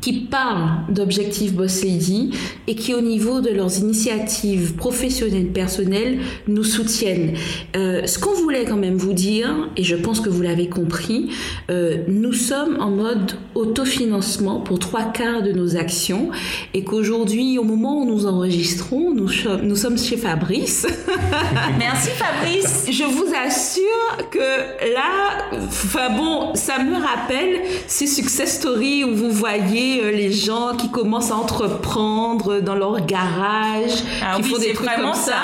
qui 0.00 0.12
parlent 0.20 0.80
d'objectifs 0.88 1.52
Boss 1.52 1.82
Lady 1.82 2.30
et 2.66 2.74
qui, 2.74 2.94
au 2.94 3.00
niveau 3.00 3.40
de 3.40 3.50
leurs 3.50 3.78
initiatives 3.78 4.74
professionnelles, 4.74 5.48
personnelles, 5.48 6.18
nous 6.46 6.64
soutiennent. 6.64 7.34
Euh, 7.76 8.06
ce 8.06 8.18
qu'on 8.18 8.34
voulait 8.34 8.64
quand 8.64 8.76
même 8.76 8.96
vous 8.96 9.12
dire, 9.12 9.70
et 9.76 9.84
je 9.84 9.96
pense 9.96 10.20
que 10.20 10.28
vous 10.28 10.42
l'avez 10.42 10.68
compris, 10.68 11.30
euh, 11.70 11.98
nous 12.08 12.32
sommes 12.32 12.78
en 12.80 12.90
mode 12.90 13.32
autofinancement 13.54 14.60
pour 14.60 14.78
trois 14.78 15.04
quarts 15.04 15.42
de 15.42 15.52
nos 15.52 15.76
actions 15.76 16.30
et 16.74 16.84
qu'aujourd'hui, 16.84 17.58
au 17.58 17.64
moment 17.64 18.02
où 18.02 18.06
nous 18.06 18.26
enregistrons, 18.26 19.12
nous, 19.14 19.28
nous 19.62 19.76
sommes 19.76 19.98
chez 19.98 20.16
Fabrice. 20.16 20.86
Merci 21.78 22.10
Fabrice. 22.10 22.86
Je 22.90 23.04
vous 23.04 23.32
assure 23.34 24.30
que 24.30 24.38
là, 24.94 25.56
enfin 25.66 26.10
bon, 26.16 26.54
ça 26.54 26.82
me 26.82 26.94
rappelle 26.94 27.60
ces 27.86 28.06
success 28.06 28.58
stories 28.58 29.04
où 29.04 29.14
vous 29.14 29.30
voyez 29.30 29.95
euh, 30.00 30.10
les 30.10 30.32
gens 30.32 30.74
qui 30.76 30.90
commencent 30.90 31.30
à 31.30 31.36
entreprendre 31.36 32.60
dans 32.60 32.74
leur 32.74 33.04
garage, 33.06 33.92
Ah 34.22 34.36
qui 34.36 34.42
oui, 34.42 34.48
font 34.50 34.58
des 34.58 34.72
trucs 34.72 34.88
comme 34.96 35.14
ça. 35.14 35.22
ça. 35.32 35.38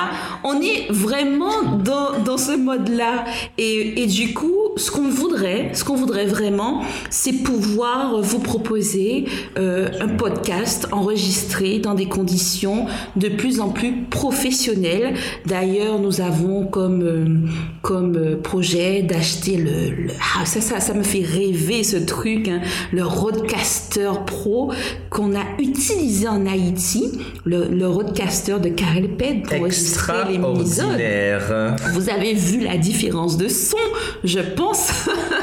On 0.44 0.60
est 0.60 0.86
vraiment 0.90 1.62
dans, 1.84 2.18
dans 2.24 2.36
ce 2.38 2.52
mode-là. 2.56 3.24
Et, 3.58 4.02
et 4.02 4.06
du 4.06 4.34
coup, 4.34 4.52
ce 4.76 4.90
qu'on 4.90 5.08
voudrait, 5.08 5.70
ce 5.74 5.84
qu'on 5.84 5.94
voudrait 5.96 6.26
vraiment, 6.26 6.82
c'est 7.10 7.32
pouvoir 7.42 8.20
vous 8.20 8.38
proposer 8.40 9.26
euh, 9.58 9.88
un 10.00 10.08
podcast 10.08 10.88
enregistré 10.92 11.78
dans 11.78 11.94
des 11.94 12.06
conditions 12.06 12.86
de 13.16 13.28
plus 13.28 13.60
en 13.60 13.68
plus 13.68 14.02
professionnelles. 14.10 15.14
D'ailleurs, 15.46 15.98
nous 15.98 16.20
avons 16.20 16.66
comme 16.66 17.02
euh, 17.02 17.26
comme 17.82 18.36
projet 18.42 19.02
d'acheter 19.02 19.56
le, 19.56 20.08
ah, 20.36 20.44
ça, 20.44 20.60
ça 20.60 20.80
ça 20.80 20.94
me 20.94 21.02
fait 21.02 21.22
rêver 21.24 21.82
ce 21.84 21.96
truc, 21.96 22.48
hein, 22.48 22.60
le 22.92 23.04
Roadcaster 23.04 24.10
Pro 24.32 24.72
qu'on 25.10 25.34
a 25.34 25.44
utilisé 25.58 26.26
en 26.26 26.46
Haïti, 26.46 27.04
le, 27.44 27.68
le 27.68 27.86
Roadcaster 27.86 28.56
de 28.58 28.70
Karel 28.70 29.08
Ped 29.16 29.42
pour 29.42 29.58
enregistrer 29.58 30.32
les 30.32 30.38
minisodes. 30.38 31.00
Vous 31.92 32.08
avez 32.08 32.34
vu 32.34 32.60
la 32.60 32.76
différence 32.78 33.36
de 33.36 33.48
son, 33.48 33.76
je 34.24 34.40
pense. 34.40 34.88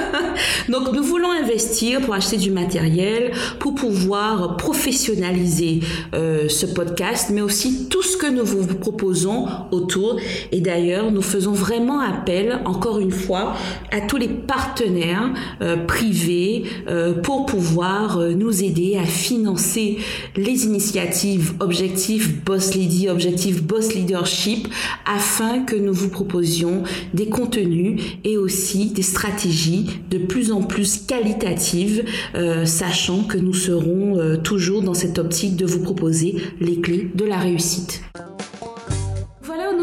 Donc 0.70 0.94
nous 0.94 1.04
voulons 1.04 1.32
investir 1.32 2.02
pour 2.02 2.14
acheter 2.14 2.38
du 2.38 2.52
matériel, 2.52 3.32
pour 3.60 3.76
pouvoir 3.76 4.58
professionnaliser 4.58 5.82
euh, 6.14 6.48
ce 6.50 6.66
podcast, 6.66 7.30
mais 7.34 7.42
aussi 7.42 7.90
tout 7.90 8.02
ce 8.02 8.18
que 8.18 8.28
nous 8.28 8.46
vous 8.46 8.66
proposons 8.76 9.48
autour. 9.72 10.18
Et 10.52 10.62
d'ailleurs, 10.62 11.12
nous 11.12 11.22
faisons 11.22 11.54
vraiment 11.54 12.00
appel, 12.00 12.60
encore 12.66 13.00
une 13.00 13.12
fois, 13.12 13.54
à 13.92 14.02
tous 14.02 14.18
les 14.18 14.28
partenaires 14.28 15.34
euh, 15.62 15.78
privés 15.86 16.64
euh, 16.88 17.14
pour 17.14 17.46
pouvoir 17.46 18.20
nous 18.20 18.64
aider 18.64 18.79
à 18.98 19.06
financer 19.06 19.98
les 20.36 20.66
initiatives 20.66 21.54
Objectif 21.60 22.44
Boss 22.44 22.76
Lady, 22.76 23.10
Objectif 23.10 23.64
Boss 23.64 23.94
Leadership, 23.94 24.68
afin 25.06 25.64
que 25.64 25.76
nous 25.76 25.94
vous 25.94 26.10
proposions 26.10 26.84
des 27.14 27.28
contenus 27.28 28.02
et 28.24 28.38
aussi 28.38 28.88
des 28.92 29.02
stratégies 29.02 30.02
de 30.10 30.18
plus 30.18 30.52
en 30.52 30.62
plus 30.62 31.06
qualitatives, 31.06 32.06
euh, 32.36 32.66
sachant 32.66 33.24
que 33.24 33.38
nous 33.38 33.54
serons 33.54 34.18
euh, 34.18 34.38
toujours 34.38 34.82
dans 34.82 34.94
cette 34.94 35.20
optique 35.20 35.56
de 35.56 35.66
vous 35.66 35.82
proposer 35.82 36.36
les 36.60 36.80
clés 36.80 37.10
de 37.14 37.26
la 37.26 37.38
réussite. 37.38 38.02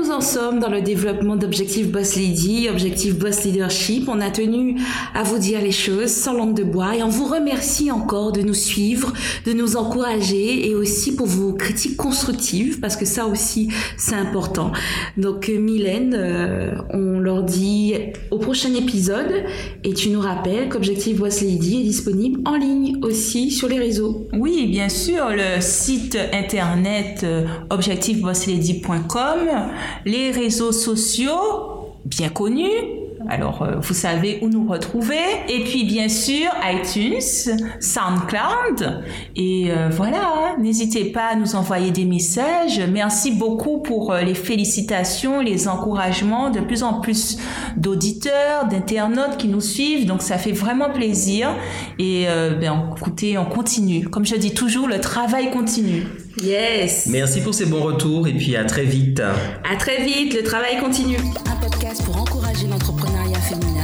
Nous 0.06 0.12
en 0.12 0.20
sommes 0.20 0.60
dans 0.60 0.70
le 0.70 0.82
développement 0.82 1.34
d'Objectif 1.34 1.90
Boss 1.90 2.14
Lady, 2.14 2.68
Objectif 2.70 3.18
Boss 3.18 3.44
Leadership. 3.44 4.08
On 4.08 4.20
a 4.20 4.30
tenu 4.30 4.76
à 5.14 5.24
vous 5.24 5.38
dire 5.38 5.60
les 5.60 5.72
choses 5.72 6.10
sans 6.10 6.32
langue 6.32 6.54
de 6.54 6.62
bois 6.62 6.94
et 6.94 7.02
on 7.02 7.08
vous 7.08 7.24
remercie 7.24 7.90
encore 7.90 8.30
de 8.30 8.40
nous 8.40 8.54
suivre, 8.54 9.12
de 9.46 9.52
nous 9.52 9.76
encourager 9.76 10.68
et 10.68 10.74
aussi 10.76 11.16
pour 11.16 11.26
vos 11.26 11.54
critiques 11.54 11.96
constructives 11.96 12.78
parce 12.78 12.96
que 12.96 13.04
ça 13.04 13.26
aussi 13.26 13.68
c'est 13.96 14.14
important. 14.14 14.70
Donc 15.16 15.48
euh, 15.48 15.58
Mylène, 15.58 16.14
euh, 16.16 16.76
on 16.90 17.18
leur 17.18 17.42
dit 17.42 17.94
au 18.30 18.38
prochain 18.38 18.72
épisode 18.74 19.44
et 19.82 19.92
tu 19.92 20.10
nous 20.10 20.20
rappelles 20.20 20.68
qu'Objectif 20.68 21.16
Boss 21.16 21.40
Lady 21.40 21.80
est 21.80 21.84
disponible 21.84 22.40
en 22.44 22.54
ligne 22.54 22.98
aussi 23.02 23.50
sur 23.50 23.68
les 23.68 23.78
réseaux. 23.78 24.28
Oui, 24.32 24.68
bien 24.68 24.88
sûr, 24.88 25.30
le 25.30 25.60
site 25.60 26.16
internet 26.32 27.22
euh, 27.24 27.44
objectifbosslady.com, 27.70 29.38
les 30.06 30.30
réseaux 30.30 30.72
sociaux 30.72 31.92
bien 32.06 32.30
connus. 32.30 32.70
Alors, 33.28 33.62
euh, 33.62 33.80
vous 33.80 33.94
savez 33.94 34.38
où 34.40 34.48
nous 34.48 34.68
retrouver. 34.68 35.18
Et 35.48 35.64
puis, 35.64 35.84
bien 35.84 36.08
sûr, 36.08 36.48
iTunes, 36.64 37.20
SoundCloud. 37.80 39.02
Et 39.34 39.66
euh, 39.70 39.88
voilà, 39.90 40.54
n'hésitez 40.60 41.06
pas 41.06 41.32
à 41.32 41.34
nous 41.34 41.56
envoyer 41.56 41.90
des 41.90 42.04
messages. 42.04 42.80
Merci 42.92 43.32
beaucoup 43.32 43.78
pour 43.78 44.12
euh, 44.12 44.20
les 44.20 44.34
félicitations, 44.34 45.40
les 45.40 45.66
encouragements. 45.66 46.50
De 46.50 46.60
plus 46.60 46.84
en 46.84 47.00
plus 47.00 47.38
d'auditeurs, 47.76 48.68
d'internautes 48.70 49.38
qui 49.38 49.48
nous 49.48 49.60
suivent. 49.60 50.06
Donc, 50.06 50.22
ça 50.22 50.38
fait 50.38 50.52
vraiment 50.52 50.90
plaisir. 50.90 51.48
Et 51.98 52.26
euh, 52.28 52.54
ben, 52.54 52.94
écoutez, 52.96 53.38
on 53.38 53.46
continue. 53.46 54.08
Comme 54.08 54.24
je 54.24 54.36
dis 54.36 54.54
toujours, 54.54 54.86
le 54.86 55.00
travail 55.00 55.50
continue. 55.50 56.04
Yes. 56.42 57.06
Merci 57.06 57.40
pour 57.40 57.54
ces 57.54 57.66
bons 57.66 57.82
retours 57.82 58.28
et 58.28 58.32
puis 58.32 58.56
à 58.56 58.64
très 58.64 58.84
vite. 58.84 59.20
À 59.20 59.76
très 59.76 60.04
vite, 60.04 60.34
le 60.34 60.42
travail 60.42 60.78
continue. 60.78 61.16
Un 61.50 61.56
podcast 61.56 62.04
pour 62.04 62.16
encourager 62.16 62.66
l'entrepreneuriat 62.66 63.40
féminin. 63.40 63.75